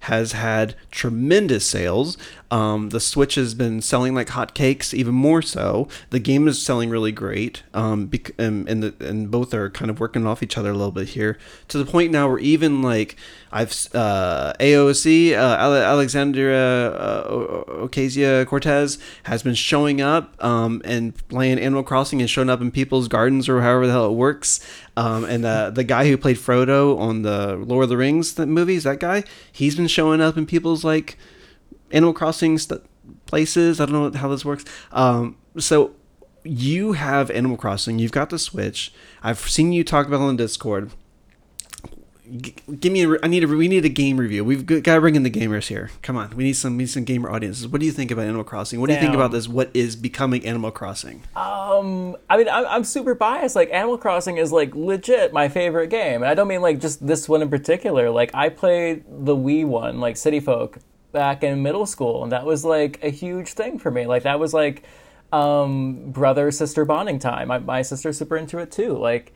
[0.00, 2.16] has had tremendous sales.
[2.50, 5.86] Um, the Switch has been selling like hotcakes, even more so.
[6.10, 9.90] The game is selling really great, um, bec- and and, the, and both are kind
[9.90, 11.38] of working off each other a little bit here
[11.68, 13.16] to the point now where even like
[13.52, 21.58] I've uh, AOC uh, Alexandria uh, Ocasio Cortez has been showing up um, and playing
[21.60, 24.60] Animal Crossing and showing up in people's gardens or however the hell it works.
[24.96, 28.84] Um, and uh, the guy who played Frodo on the Lord of the Rings movies,
[28.84, 31.16] that guy, he's been showing up in people's like
[31.90, 32.82] Animal Crossing st-
[33.26, 33.80] places.
[33.80, 34.64] I don't know how this works.
[34.92, 35.92] Um, so
[36.44, 37.98] you have Animal Crossing.
[37.98, 38.92] You've got the Switch.
[39.22, 40.90] I've seen you talk about on Discord.
[42.36, 43.04] G- give me.
[43.04, 43.48] A, I need a.
[43.48, 44.44] We need a game review.
[44.44, 45.90] We've got to bring in the gamers here.
[46.02, 46.36] Come on.
[46.36, 46.76] We need some.
[46.76, 47.66] We need some gamer audiences.
[47.66, 48.80] What do you think about Animal Crossing?
[48.80, 49.48] What do you think about this?
[49.48, 51.22] What is becoming Animal Crossing?
[51.34, 53.56] Um, I mean, I'm, I'm super biased.
[53.56, 57.06] Like Animal Crossing is like legit my favorite game, and I don't mean like just
[57.06, 58.10] this one in particular.
[58.10, 60.78] Like I played the Wii one, like City Folk,
[61.12, 64.06] back in middle school, and that was like a huge thing for me.
[64.06, 64.84] Like that was like
[65.32, 67.48] um, brother sister bonding time.
[67.48, 68.96] My, my sister's super into it too.
[68.96, 69.32] Like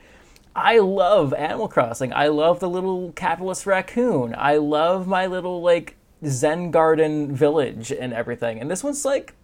[0.56, 2.12] I love Animal Crossing.
[2.12, 4.34] I love the little capitalist raccoon.
[4.36, 8.60] I love my little like Zen garden village and everything.
[8.60, 9.34] And this one's like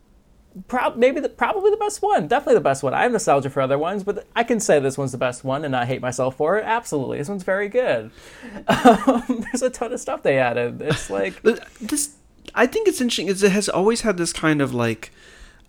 [0.68, 2.28] prob- maybe the, probably the best one.
[2.28, 2.94] Definitely the best one.
[2.94, 5.64] I have nostalgia for other ones, but I can say this one's the best one
[5.64, 6.64] and I hate myself for it.
[6.64, 8.11] Absolutely, this one's very good.
[8.68, 10.80] Um, there's a ton of stuff they added.
[10.80, 11.40] It's like
[11.80, 12.16] this.
[12.54, 13.28] I think it's interesting.
[13.28, 15.11] Is it has always had this kind of like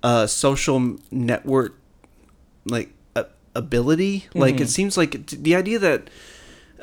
[0.04, 1.78] uh, social network
[2.66, 2.94] like
[3.56, 4.28] ability.
[4.34, 4.64] Like Mm-hmm.
[4.64, 6.10] it seems like the idea that.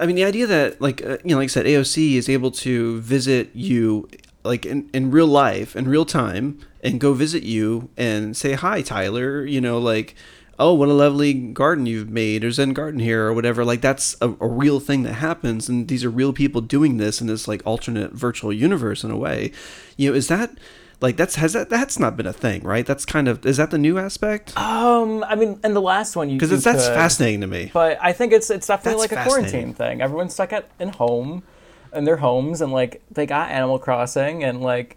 [0.00, 2.52] I mean, the idea that, like, uh, you know, like I said, AOC is able
[2.52, 4.08] to visit you,
[4.44, 8.80] like, in, in real life, in real time, and go visit you and say, hi,
[8.80, 10.14] Tyler, you know, like,
[10.56, 13.64] oh, what a lovely garden you've made, or Zen garden here, or whatever.
[13.64, 17.20] Like, that's a, a real thing that happens, and these are real people doing this
[17.20, 19.50] in this, like, alternate virtual universe in a way.
[19.96, 20.56] You know, is that.
[21.00, 22.84] Like that's has that that's not been a thing, right?
[22.84, 24.56] That's kind of is that the new aspect?
[24.56, 27.70] um, I mean, and the last one you Because that's could, fascinating to me.
[27.72, 30.02] But I think it's it's definitely That's like a quarantine thing.
[30.02, 31.44] Everyone's stuck at in home,
[31.92, 34.96] in their homes, and like they got Animal Crossing, and like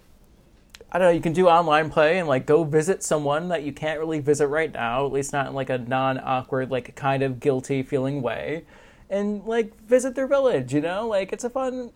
[0.91, 3.72] I don't know, you can do online play and like go visit someone that you
[3.72, 7.24] can't really visit right now, at least not in like a non awkward, like kind
[7.24, 8.66] of guilty feeling way,
[9.10, 10.74] and like visit their village.
[10.74, 11.91] You know, like it's a fun.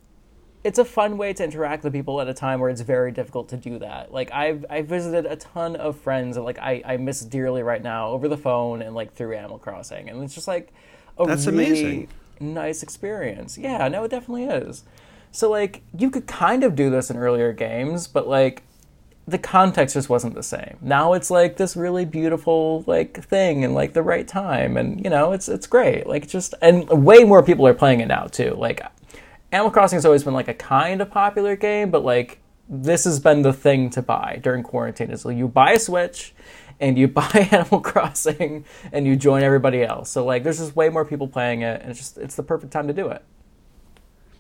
[0.66, 3.50] It's a fun way to interact with people at a time where it's very difficult
[3.50, 4.12] to do that.
[4.12, 7.84] Like I've I visited a ton of friends that like I, I miss dearly right
[7.84, 10.74] now over the phone and like through Animal Crossing, and it's just like
[11.20, 12.08] a That's really amazing.
[12.40, 13.60] nice experience.
[13.60, 14.84] Yeah, no, it definitely is.
[15.32, 18.64] So like you could kind of do this in earlier games, but like
[19.28, 20.78] the context just wasn't the same.
[20.82, 25.12] Now it's like this really beautiful like thing and like the right time and you
[25.12, 26.08] know, it's it's great.
[26.08, 28.56] Like just and way more people are playing it now too.
[28.58, 28.82] Like
[29.52, 33.20] Animal Crossing has always been like a kind of popular game, but like this has
[33.20, 35.12] been the thing to buy during quarantine.
[35.12, 36.34] Is like you buy a Switch
[36.80, 40.10] and you buy Animal Crossing and you join everybody else.
[40.10, 42.74] So like there's just way more people playing it and it's just it's the perfect
[42.74, 43.24] time to do it.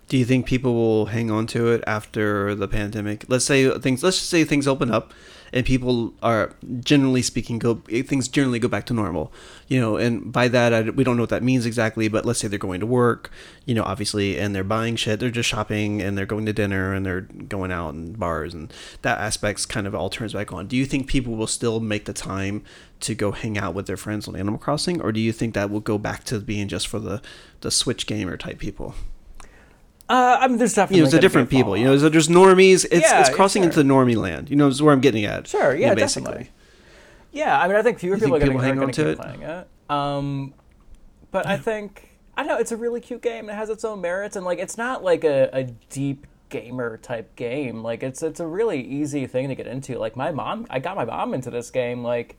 [0.08, 3.26] Do you think people will hang on to it after the pandemic?
[3.28, 4.03] Let's say things.
[4.03, 5.14] Let's just say things open up,
[5.56, 7.76] and people are generally speaking go.
[7.88, 9.32] Things generally go back to normal.
[9.70, 12.10] You know, and by that I, we don't know what that means exactly.
[12.10, 13.32] But let's say they're going to work.
[13.66, 15.22] You know, obviously, and they're buying shit.
[15.22, 18.72] They're just shopping, and they're going to dinner, and they're going out and bars, and
[19.01, 20.68] that aspect's kind of all turns back on.
[20.68, 22.62] Do you think people will still make the time
[22.99, 25.70] to go hang out with their friends on Animal Crossing, or do you think that
[25.70, 27.22] will go back to being just for the
[27.62, 28.93] the Switch gamer type people?
[30.08, 31.76] Uh, I mean, there's definitely you know, it's a different people.
[31.76, 32.86] You know, so there's normies.
[32.91, 33.70] It's Yeah, it's crossing sure.
[33.72, 34.49] into the normie land.
[34.49, 35.47] You know, is where I'm getting at.
[35.47, 36.26] Sure, you yeah, basically.
[36.32, 36.51] definitely.
[37.32, 39.01] Yeah, I mean, I think fewer think people are going people hang to on to
[39.01, 39.18] keep it?
[39.18, 39.68] playing it.
[39.89, 40.53] Um,
[41.32, 42.58] but I think I know.
[42.58, 43.49] It's a really cute game.
[43.49, 46.97] And it has its own merits, and like, it's not like a, a deep gamer
[46.97, 47.82] type game.
[47.84, 49.97] Like, it's it's a really easy thing to get into.
[49.97, 52.38] Like, my mom, I got my mom into this game like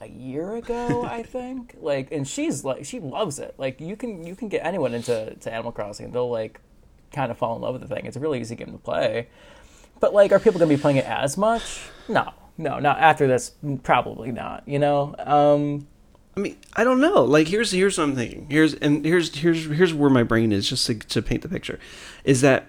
[0.00, 1.76] a year ago, I think.
[1.80, 3.54] Like, and she's like, she loves it.
[3.58, 6.12] Like, you can you can get anyone into to Animal Crossing.
[6.12, 6.60] They'll like
[7.12, 8.06] kind of fall in love with the thing.
[8.06, 9.28] It's a really easy game to play.
[10.00, 11.80] But like, are people going to be playing it as much?
[12.08, 13.52] No, no, not after this.
[13.82, 14.66] Probably not.
[14.66, 15.14] You know.
[15.18, 15.86] Um,
[16.36, 17.22] I mean, I don't know.
[17.24, 18.46] Like, here's here's what I'm thinking.
[18.48, 21.78] Here's and here's here's here's where my brain is just to, to paint the picture,
[22.24, 22.66] is that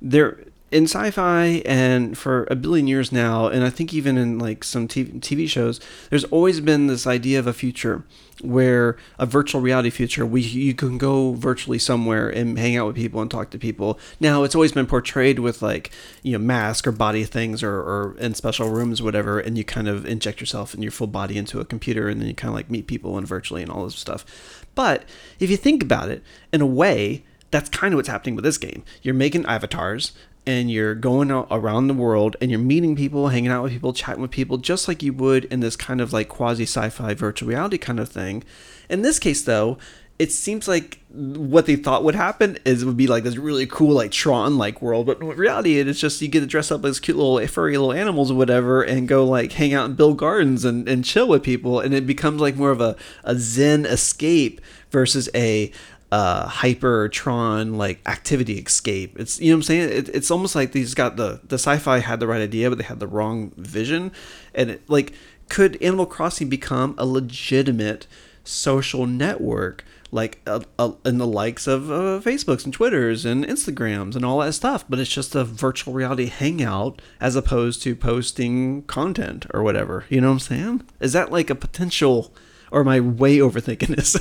[0.00, 4.64] there in sci-fi and for a billion years now, and I think even in like
[4.64, 8.04] some TV, shows, there's always been this idea of a future
[8.40, 12.96] where a virtual reality future we you can go virtually somewhere and hang out with
[12.96, 13.98] people and talk to people.
[14.18, 15.90] Now it's always been portrayed with like
[16.22, 19.88] you know mask or body things or, or in special rooms whatever, and you kind
[19.88, 22.54] of inject yourself and your full body into a computer, and then you kind of
[22.54, 24.64] like meet people and virtually and all this stuff.
[24.74, 25.04] But
[25.38, 28.58] if you think about it, in a way, that's kind of what's happening with this
[28.58, 28.82] game.
[29.02, 30.12] You're making avatars
[30.46, 34.22] and you're going around the world and you're meeting people, hanging out with people, chatting
[34.22, 37.78] with people, just like you would in this kind of like quasi sci-fi virtual reality
[37.78, 38.42] kind of thing.
[38.88, 39.78] In this case, though,
[40.18, 43.66] it seems like what they thought would happen is it would be like this really
[43.66, 46.84] cool like Tron like world, but in reality it's just you get to dress up
[46.84, 50.18] as cute little furry little animals or whatever and go like hang out and build
[50.18, 53.84] gardens and, and chill with people and it becomes like more of a, a zen
[53.84, 55.72] escape versus a
[56.12, 59.18] uh, hyper Tron like activity escape.
[59.18, 59.88] It's you know what I'm saying.
[59.88, 62.84] It, it's almost like these got the the sci-fi had the right idea, but they
[62.84, 64.12] had the wrong vision.
[64.54, 65.14] And it, like,
[65.48, 68.06] could Animal Crossing become a legitimate
[68.44, 69.84] social network?
[70.14, 74.40] Like uh, uh, in the likes of uh, Facebooks and Twitters and Instagrams and all
[74.40, 79.62] that stuff, but it's just a virtual reality hangout as opposed to posting content or
[79.62, 80.04] whatever.
[80.10, 80.82] You know what I'm saying?
[81.00, 82.34] Is that like a potential
[82.72, 84.16] or am I way overthinking this?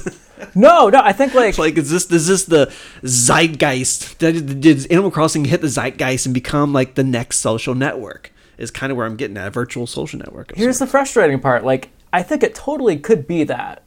[0.55, 2.71] no, no, I think like like is this is this the
[3.01, 4.19] zeitgeist?
[4.19, 8.31] Did, did Animal Crossing hit the zeitgeist and become like the next social network?
[8.57, 10.53] Is kind of where I'm getting at, a virtual social network.
[10.55, 11.63] Here's the frustrating part.
[11.63, 13.83] Like I think it totally could be that.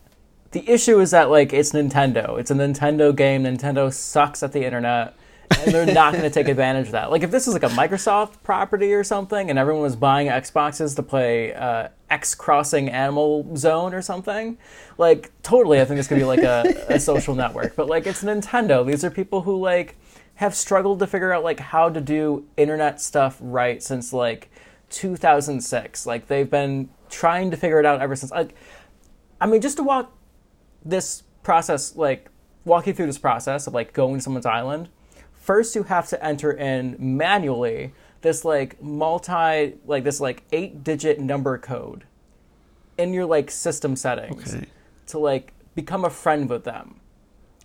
[0.53, 2.41] The issue is that like it's Nintendo.
[2.41, 3.45] It's a Nintendo game.
[3.45, 5.15] Nintendo sucks at the internet
[5.51, 7.11] and they're not going to take advantage of that.
[7.11, 10.97] Like if this is like a Microsoft property or something, and everyone was buying Xboxes
[10.97, 14.59] to play uh, X Crossing Animal Zone or something,
[14.99, 17.77] like totally, I think this could be like a, a social network.
[17.77, 18.87] But like it's Nintendo.
[18.87, 19.97] These are people who like
[20.37, 24.51] have struggled to figure out like how to do internet stuff right since like
[24.91, 26.07] 2006.
[26.07, 28.33] Like they've been trying to figure it out ever since.
[28.33, 28.55] Like,
[29.41, 30.13] I mean, just to walk
[30.85, 32.31] this process, like
[32.65, 34.89] walk you through this process of like going to someone's island
[35.45, 37.93] first you have to enter in manually
[38.23, 42.05] this like multi like this like eight digit number code
[42.97, 44.67] in your like system settings okay.
[45.07, 46.99] to like become a friend with them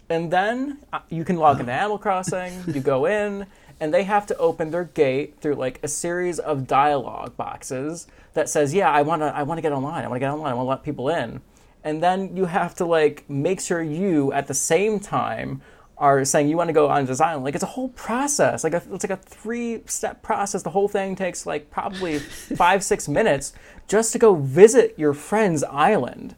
[0.09, 3.45] and then uh, you can log into animal crossing you go in
[3.79, 8.49] and they have to open their gate through like a series of dialogue boxes that
[8.49, 10.51] says yeah i want to i want to get online i want to get online
[10.51, 11.39] i want to let people in
[11.85, 15.61] and then you have to like make sure you at the same time
[15.99, 18.81] are saying you want to go on design like it's a whole process like a,
[18.91, 20.63] it's like a three step process.
[20.63, 22.19] The whole thing takes like probably
[22.55, 23.53] five six minutes
[23.87, 26.35] just to go visit your friend's island.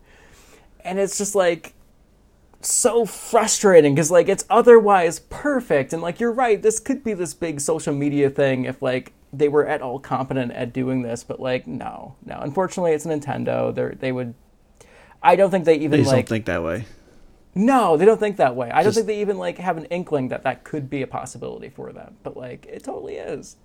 [0.84, 1.74] And it's just like
[2.62, 5.94] so frustrating because like it's otherwise perfect.
[5.94, 9.48] And like you're right this could be this big social media thing if like they
[9.48, 12.40] were at all competent at doing this but like no no.
[12.42, 13.74] Unfortunately it's nintendo.
[13.74, 14.34] They they would
[15.24, 16.84] i don't think they even they like don't think that way
[17.54, 18.72] no, they don't think that way.
[18.72, 21.08] I Just, don't think they even like have an inkling that that could be a
[21.08, 22.16] possibility for them.
[22.24, 23.58] But like, it totally is.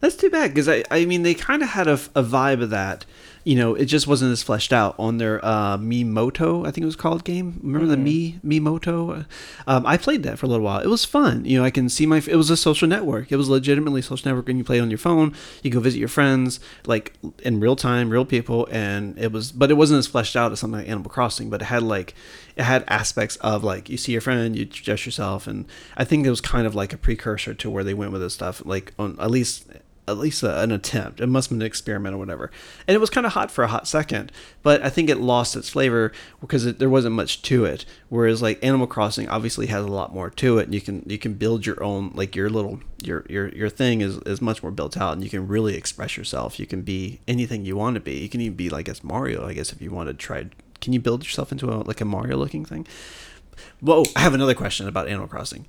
[0.00, 2.70] That's too bad because I, I mean, they kind of had a, a vibe of
[2.70, 3.04] that
[3.44, 6.86] you know, it just wasn't as fleshed out on their uh, Miitomo, I think it
[6.86, 7.58] was called game.
[7.62, 8.04] Remember mm-hmm.
[8.04, 9.24] the Mi Miitomo?
[9.66, 10.80] Um, I played that for a little while.
[10.80, 11.44] It was fun.
[11.44, 12.18] You know, I can see my.
[12.18, 13.32] It was a social network.
[13.32, 15.34] It was legitimately a social network, and you play on your phone.
[15.62, 19.52] You go visit your friends, like in real time, real people, and it was.
[19.52, 21.48] But it wasn't as fleshed out as something like Animal Crossing.
[21.48, 22.14] But it had like,
[22.56, 25.66] it had aspects of like you see your friend, you dress yourself, and
[25.96, 28.34] I think it was kind of like a precursor to where they went with this
[28.34, 28.62] stuff.
[28.66, 29.66] Like on at least
[30.08, 31.20] at least a, an attempt.
[31.20, 32.50] It must have been an experiment or whatever.
[32.86, 34.32] And it was kind of hot for a hot second,
[34.62, 37.84] but I think it lost its flavor because it, there wasn't much to it.
[38.08, 40.64] Whereas like Animal Crossing obviously has a lot more to it.
[40.64, 44.00] And you can you can build your own like your little your your your thing
[44.00, 46.58] is is much more built out, and you can really express yourself.
[46.58, 48.18] You can be anything you want to be.
[48.18, 50.46] You can even be like as Mario, I guess, if you want to try.
[50.80, 52.86] Can you build yourself into a like a Mario looking thing?
[53.80, 54.04] Whoa!
[54.16, 55.66] I have another question about Animal Crossing.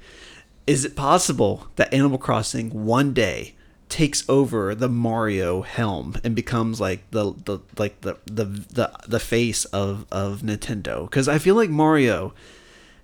[0.67, 3.55] Is it possible that Animal Crossing one day
[3.91, 9.19] takes over the Mario helm and becomes like the the like the the the, the
[9.19, 12.33] face of of Nintendo because I feel like Mario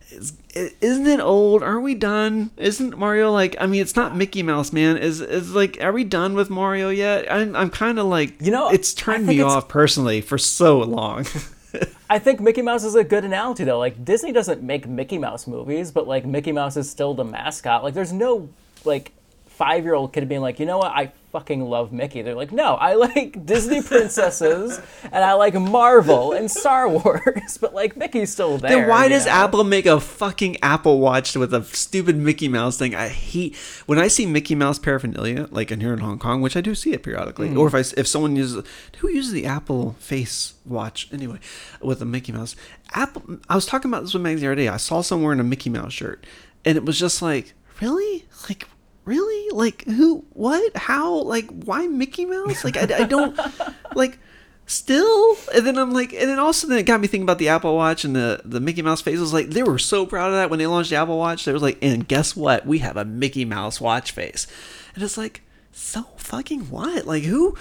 [0.09, 1.61] is isn't it old?
[1.61, 2.51] Aren't we done?
[2.57, 3.55] Isn't Mario like?
[3.59, 4.97] I mean, it's not Mickey Mouse, man.
[4.97, 5.77] Is is like?
[5.81, 7.31] Are we done with Mario yet?
[7.31, 11.25] I'm I'm kind of like you know it's turned me off personally for so long.
[12.09, 13.79] I think Mickey Mouse is a good analogy though.
[13.79, 17.83] Like Disney doesn't make Mickey Mouse movies, but like Mickey Mouse is still the mascot.
[17.83, 18.49] Like there's no
[18.85, 19.11] like
[19.57, 22.21] five year old kid being like, you know what, I fucking love Mickey.
[22.21, 27.73] They're like, no, I like Disney princesses and I like Marvel and Star Wars, but
[27.73, 28.69] like Mickey's still there.
[28.69, 29.31] Then why does know?
[29.31, 32.93] Apple make a fucking Apple Watch with a stupid Mickey Mouse thing?
[32.93, 33.55] I hate
[33.87, 36.75] when I see Mickey Mouse paraphernalia, like in here in Hong Kong, which I do
[36.75, 37.57] see it periodically, mm.
[37.57, 38.63] or if I if someone uses
[38.99, 41.39] who uses the Apple Face watch anyway
[41.81, 42.55] with a Mickey Mouse.
[42.93, 43.39] Apple.
[43.49, 44.67] I was talking about this with Meg the other day.
[44.67, 46.25] I saw someone wearing a Mickey Mouse shirt,
[46.63, 48.67] and it was just like, really, like
[49.07, 49.49] really?
[49.51, 50.75] Like who what?
[50.75, 51.21] How?
[51.23, 52.63] Like why mickey mouse?
[52.63, 53.39] Like i, I don't
[53.95, 54.19] like
[54.65, 55.37] still?
[55.55, 57.75] And then i'm like and then also then it got me thinking about the apple
[57.75, 59.17] watch and the the mickey mouse face.
[59.17, 61.45] I was like they were so proud of that when they launched the apple watch.
[61.45, 62.67] They was like and guess what?
[62.67, 64.45] We have a mickey mouse watch face.
[64.93, 65.41] And it's like
[65.71, 67.07] so fucking what?
[67.07, 67.55] Like who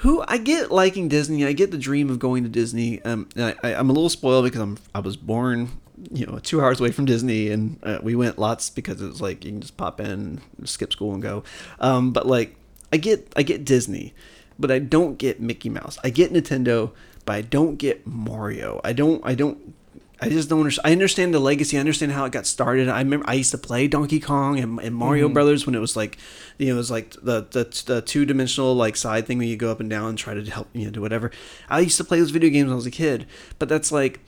[0.00, 1.44] who i get liking disney.
[1.46, 3.02] I get the dream of going to disney.
[3.02, 5.78] Um I, I, i'm a little spoiled because i'm i was born
[6.12, 9.20] you know two hours away from disney and uh, we went lots because it was
[9.20, 11.42] like you can just pop in skip school and go
[11.80, 12.54] um but like
[12.92, 14.14] i get i get disney
[14.58, 15.98] but I don't get Mickey Mouse.
[16.02, 16.92] I get Nintendo,
[17.24, 18.80] but I don't get Mario.
[18.84, 19.24] I don't.
[19.24, 19.74] I don't.
[20.18, 20.86] I just don't understand.
[20.86, 21.76] I understand the legacy.
[21.76, 22.88] I understand how it got started.
[22.88, 25.34] I remember I used to play Donkey Kong and, and Mario mm-hmm.
[25.34, 26.16] Brothers when it was like,
[26.56, 29.56] you know, it was like the the, the two dimensional like side thing where you
[29.56, 31.30] go up and down and try to help you know do whatever.
[31.68, 33.26] I used to play those video games when I was a kid,
[33.58, 34.20] but that's like.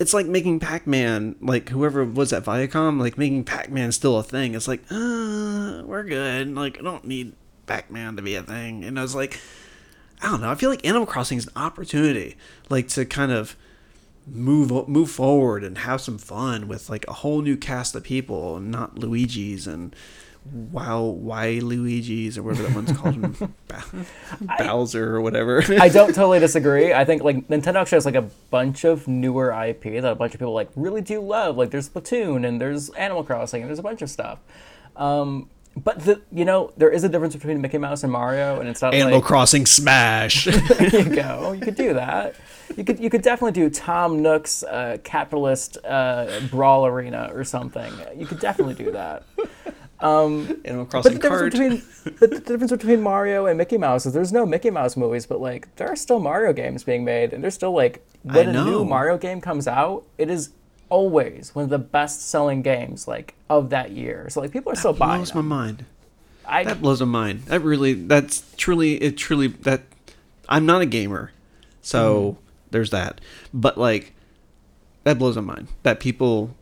[0.00, 4.54] It's like making Pac-Man, like whoever was at Viacom, like making Pac-Man still a thing.
[4.54, 6.54] It's like, uh, we're good.
[6.54, 7.34] Like, I don't need
[7.66, 8.82] Pac-Man to be a thing.
[8.82, 9.38] And I was like,
[10.22, 10.50] I don't know.
[10.50, 12.36] I feel like Animal Crossing is an opportunity,
[12.68, 13.56] like to kind of
[14.26, 18.56] move move forward and have some fun with like a whole new cast of people,
[18.56, 19.94] and not Luigi's and
[20.44, 23.52] wow why Luigi's or whatever that one's called,
[24.58, 25.62] Bowser or whatever.
[25.78, 26.92] I don't totally disagree.
[26.92, 30.34] I think like Nintendo actually has like a bunch of newer IP that a bunch
[30.34, 31.56] of people like really do love.
[31.56, 34.38] Like there's Splatoon and there's Animal Crossing and there's a bunch of stuff.
[34.96, 38.68] Um, but the you know there is a difference between Mickey Mouse and Mario, and
[38.68, 40.44] it's not Animal like, Crossing Smash.
[40.44, 41.52] there you go.
[41.52, 42.34] You could do that.
[42.76, 47.92] You could you could definitely do Tom Nook's uh, capitalist uh, brawl arena or something.
[48.16, 49.22] You could definitely do that.
[50.00, 51.52] Um, Animal Crossing but the cart.
[51.52, 54.96] Difference between, the, the difference between Mario and Mickey Mouse is there's no Mickey Mouse
[54.96, 58.48] movies, but like there are still Mario games being made, and there's still like when
[58.48, 60.50] a new Mario game comes out, it is
[60.88, 64.28] always one of the best selling games like of that year.
[64.30, 65.22] So like people are still buying.
[65.22, 65.84] It blows my mind.
[66.46, 67.44] I, that blows my mind.
[67.44, 69.82] That really, that's truly, it truly that.
[70.48, 71.30] I'm not a gamer,
[71.80, 72.40] so mm-hmm.
[72.72, 73.20] there's that.
[73.54, 74.14] But like,
[75.04, 76.56] that blows my mind that people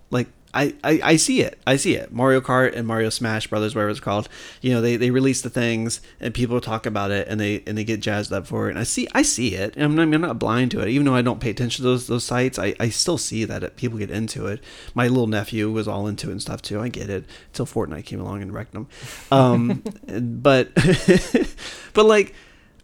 [0.54, 1.58] I, I, I see it.
[1.66, 2.10] I see it.
[2.10, 4.28] Mario Kart and Mario Smash Brothers, whatever it's called.
[4.62, 7.76] You know, they, they release the things and people talk about it and they and
[7.76, 8.70] they get jazzed up for it.
[8.70, 9.74] And I see I see it.
[9.76, 10.88] I'm not, I'm not blind to it.
[10.88, 13.62] Even though I don't pay attention to those those sites, I, I still see that
[13.62, 14.62] it, people get into it.
[14.94, 16.80] My little nephew was all into it and stuff too.
[16.80, 17.24] I get it.
[17.48, 18.88] Until Fortnite came along and wrecked them.
[19.30, 20.74] Um, but
[21.92, 22.34] but like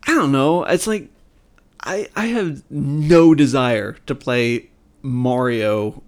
[0.07, 0.65] I don't know.
[0.65, 1.09] It's like
[1.83, 4.69] I I have no desire to play
[5.01, 6.03] Mario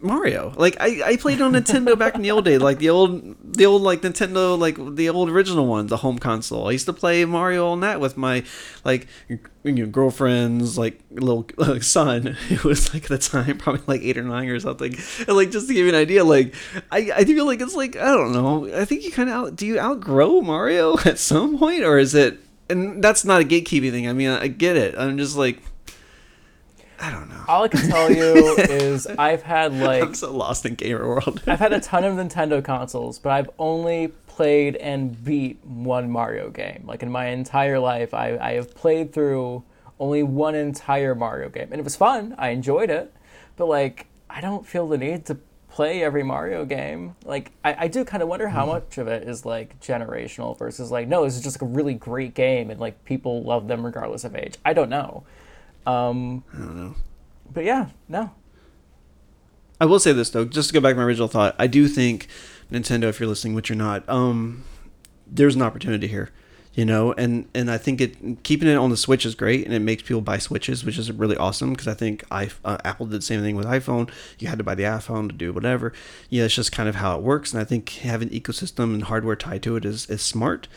[0.00, 0.52] Mario.
[0.56, 3.64] Like I, I played on Nintendo back in the old days, like the old the
[3.64, 6.68] old like Nintendo like the old original one, the home console.
[6.68, 8.44] I used to play Mario on that with my
[8.84, 13.82] like you know, girlfriend's like little uh, son who was like at the time probably
[13.86, 14.94] like eight or nine or something.
[15.26, 16.54] And like just to give you an idea, like
[16.92, 18.70] I, I feel like it's like I don't know.
[18.74, 22.14] I think you kind of out do you outgrow Mario at some point or is
[22.14, 24.08] it and that's not a gatekeeping thing.
[24.08, 24.94] I mean, I get it.
[24.98, 25.62] I'm just like
[27.00, 27.44] I don't know.
[27.46, 31.42] All I can tell you is I've had like I'm so lost in gamer world.
[31.46, 36.50] I've had a ton of Nintendo consoles, but I've only played and beat one Mario
[36.50, 36.84] game.
[36.86, 39.64] Like in my entire life, I, I have played through
[40.00, 42.34] only one entire Mario game, and it was fun.
[42.38, 43.12] I enjoyed it,
[43.56, 45.38] but like I don't feel the need to
[45.70, 47.14] play every Mario game.
[47.24, 48.68] Like I, I do kind of wonder how mm.
[48.68, 51.94] much of it is like generational versus like no, this is just like a really
[51.94, 54.56] great game and like people love them regardless of age.
[54.64, 55.24] I don't know.
[55.88, 56.94] Um, I don't know.
[57.50, 58.30] But yeah, no.
[59.80, 61.54] I will say this though, just to go back to my original thought.
[61.58, 62.28] I do think
[62.70, 64.64] Nintendo, if you're listening, which you're not, um,
[65.26, 66.30] there's an opportunity here,
[66.74, 69.74] you know, and and I think it keeping it on the Switch is great, and
[69.74, 73.06] it makes people buy Switches, which is really awesome because I think I uh, Apple
[73.06, 74.10] did the same thing with iPhone.
[74.38, 75.94] You had to buy the iPhone to do whatever.
[76.28, 79.36] Yeah, it's just kind of how it works, and I think having ecosystem and hardware
[79.36, 80.68] tied to it is is smart.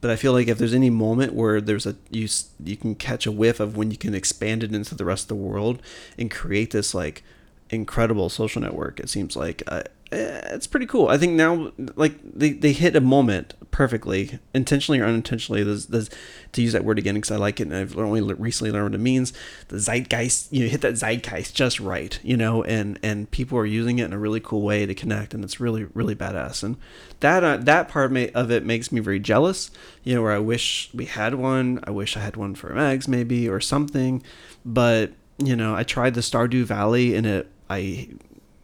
[0.00, 2.28] But I feel like if there's any moment where there's a you
[2.64, 5.28] you can catch a whiff of when you can expand it into the rest of
[5.28, 5.82] the world
[6.18, 7.22] and create this like
[7.68, 8.98] incredible social network.
[8.98, 9.82] It seems like uh,
[10.12, 11.08] it's pretty cool.
[11.08, 15.62] I think now, like they, they hit a moment perfectly, intentionally or unintentionally.
[15.62, 16.10] There's, there's,
[16.52, 18.94] to use that word again because I like it, and I've only recently learned what
[18.94, 19.32] it means.
[19.68, 23.66] The zeitgeist, you know, hit that zeitgeist just right, you know, and and people are
[23.66, 26.64] using it in a really cool way to connect, and it's really really badass.
[26.64, 26.76] And
[27.20, 29.70] that uh, that part of it makes me very jealous.
[30.02, 31.80] You know, where I wish we had one.
[31.84, 34.22] I wish I had one for Megs maybe or something,
[34.64, 38.08] but you know, I tried the Stardew Valley and it I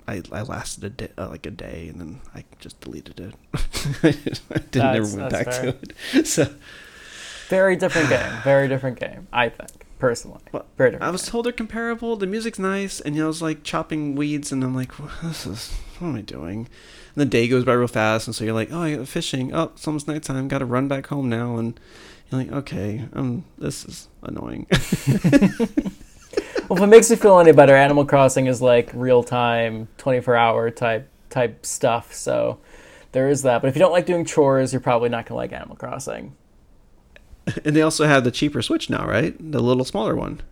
[0.08, 3.34] I, I lasted a day, uh, like a day, and then I just deleted it.
[4.02, 5.72] I didn't that's, never went back fair.
[5.72, 6.26] to it.
[6.26, 6.54] So
[7.48, 8.32] very different game.
[8.42, 9.26] Very different game.
[9.32, 10.40] I think personally.
[10.52, 11.08] Well, very different.
[11.08, 11.30] I was game.
[11.30, 12.16] told they're comparable.
[12.16, 15.10] The music's nice, and you know, I was like chopping weeds, and I'm like, well,
[15.22, 16.58] this is what am I doing?
[16.58, 16.68] And
[17.16, 19.54] the day goes by real fast, and so you're like, oh, I got fishing.
[19.54, 20.48] Oh, it's almost nighttime.
[20.48, 21.78] Got to run back home now, and
[22.30, 24.66] you're like, okay, um, this is annoying.
[26.68, 30.36] well, if it makes you feel any better, Animal Crossing is like real time, 24
[30.36, 32.12] hour type type stuff.
[32.14, 32.58] So
[33.12, 33.62] there is that.
[33.62, 36.34] But if you don't like doing chores, you're probably not gonna like Animal Crossing.
[37.64, 39.34] And they also have the cheaper Switch now, right?
[39.38, 40.42] The little smaller one.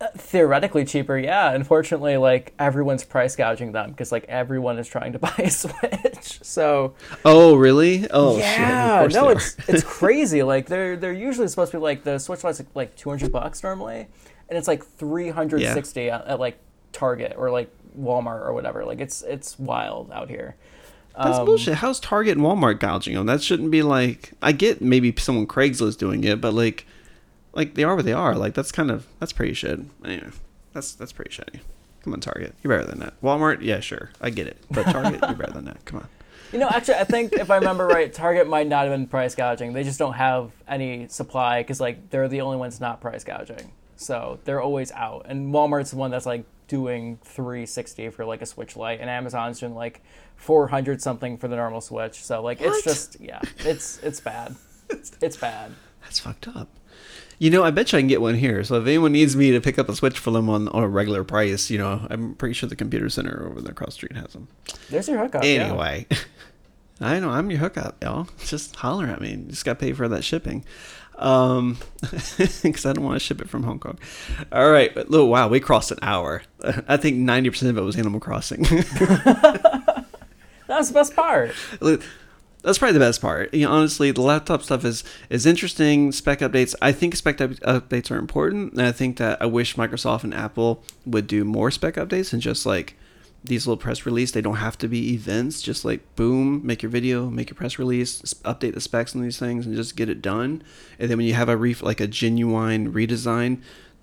[0.00, 1.52] Uh, theoretically cheaper, yeah.
[1.52, 6.40] Unfortunately, like everyone's price gouging them because like everyone is trying to buy a Switch.
[6.42, 6.94] So.
[7.24, 8.06] Oh really?
[8.10, 9.06] Oh yeah.
[9.12, 10.42] no, it's it's crazy.
[10.42, 13.30] Like they're they're usually supposed to be like the Switch Lite's like, like two hundred
[13.30, 14.08] bucks normally,
[14.54, 16.18] and it's like three hundred sixty yeah.
[16.18, 16.58] at, at like
[16.92, 18.84] Target or like Walmart or whatever.
[18.84, 20.54] Like it's it's wild out here.
[21.16, 21.74] That's um, bullshit.
[21.74, 23.26] How's Target and Walmart gouging them?
[23.26, 24.30] That shouldn't be like.
[24.40, 26.86] I get maybe someone Craigslist doing it, but like,
[27.52, 28.36] like they are what they are.
[28.36, 29.80] Like that's kind of that's pretty shit.
[30.04, 30.30] Anyway,
[30.72, 31.58] that's that's pretty shitty.
[32.04, 33.20] Come on, Target, you're better than that.
[33.22, 35.84] Walmart, yeah, sure, I get it, but Target, you're better than that.
[35.84, 36.08] Come on.
[36.52, 39.34] You know, actually, I think if I remember right, Target might not have been price
[39.34, 39.72] gouging.
[39.72, 43.72] They just don't have any supply because like they're the only ones not price gouging,
[43.96, 45.26] so they're always out.
[45.28, 49.60] And Walmart's the one that's like doing 360 for like a Switch Lite, and Amazon's
[49.60, 50.02] doing like
[50.36, 52.22] 400 something for the normal Switch.
[52.22, 52.70] So like what?
[52.70, 54.56] it's just yeah, it's it's bad.
[54.90, 55.72] it's bad.
[56.02, 56.68] That's fucked up.
[57.38, 58.62] You know, I bet you I can get one here.
[58.62, 60.88] So if anyone needs me to pick up a Switch for them on, on a
[60.88, 64.16] regular price, you know, I'm pretty sure the computer center over there across the street
[64.16, 64.48] has them.
[64.88, 65.42] There's your hookup.
[65.42, 66.18] Anyway, yeah.
[67.00, 68.28] I know I'm your hookup, y'all.
[68.44, 69.44] Just holler at me.
[69.48, 70.64] Just got to pay for that shipping
[71.16, 71.78] um
[72.62, 73.98] because i don't want to ship it from hong kong.
[74.52, 76.42] All right but oh, wow we crossed an hour.
[76.88, 78.62] I think 90% of it was animal crossing.
[80.66, 81.54] That's the best part.
[82.62, 83.52] That's probably the best part.
[83.52, 86.10] You know, honestly the laptop stuff is is interesting.
[86.12, 89.76] Spec updates i think spec up- updates are important and i think that i wish
[89.76, 92.96] microsoft and apple would do more spec updates and just like
[93.44, 96.90] these little press release they don't have to be events just like boom make your
[96.90, 100.22] video make your press release update the specs on these things and just get it
[100.22, 100.62] done.
[100.98, 103.60] And then when you have a ref like a genuine redesign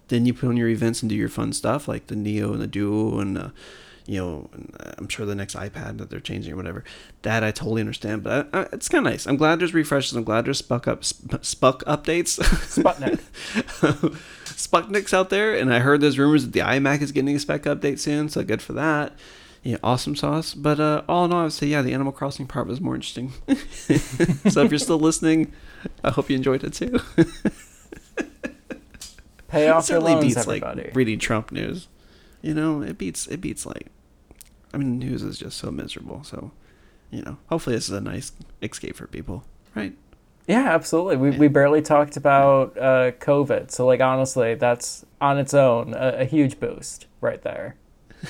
[0.10, 2.62] then you put on your events and do your fun stuff like the neo and
[2.62, 3.50] the duo and uh,
[4.12, 4.50] you know
[4.98, 6.84] i'm sure the next ipad that they're changing or whatever
[7.22, 10.18] that i totally understand but I, I, it's kind of nice i'm glad there's refreshes
[10.18, 13.22] i'm glad there's spuck up sp- spuck updates sputnik
[14.62, 17.64] Sputnik's out there, and I heard there's rumors that the iMac is getting a spec
[17.64, 19.14] update soon, so good for that.
[19.64, 20.54] Yeah, awesome sauce.
[20.54, 22.96] But uh, all in all, I would say, yeah, the Animal Crossing part was more
[22.96, 23.32] interesting.
[24.50, 25.52] so if you're still listening,
[26.04, 27.00] I hope you enjoyed it too.
[29.48, 30.84] Pay off your loans, beats everybody.
[30.84, 31.88] like reading Trump news.
[32.42, 33.88] You know, it beats it beats like,
[34.74, 36.24] I mean, news is just so miserable.
[36.24, 36.52] So,
[37.10, 39.44] you know, hopefully this is a nice escape for people,
[39.76, 39.94] right?
[40.48, 41.18] Yeah, absolutely.
[41.18, 43.72] We, we barely talked about uh, COVID.
[43.72, 47.76] So, like, honestly, that's on its own a, a huge boost right there.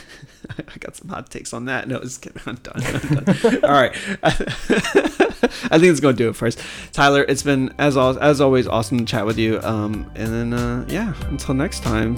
[0.50, 1.88] I got some hot takes on that.
[1.88, 2.42] No, just kidding.
[2.46, 2.82] I'm done.
[2.84, 3.56] I'm done.
[3.64, 3.96] All right.
[4.24, 6.62] I think it's going to do it first.
[6.92, 9.60] Tyler, it's been, as, as always, awesome to chat with you.
[9.62, 12.18] Um, and then, uh, yeah, until next time,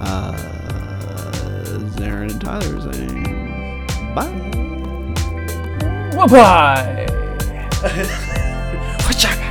[0.00, 0.93] uh,
[1.82, 4.30] is Aaron and Tyler saying bye.
[6.16, 7.06] Bye bye.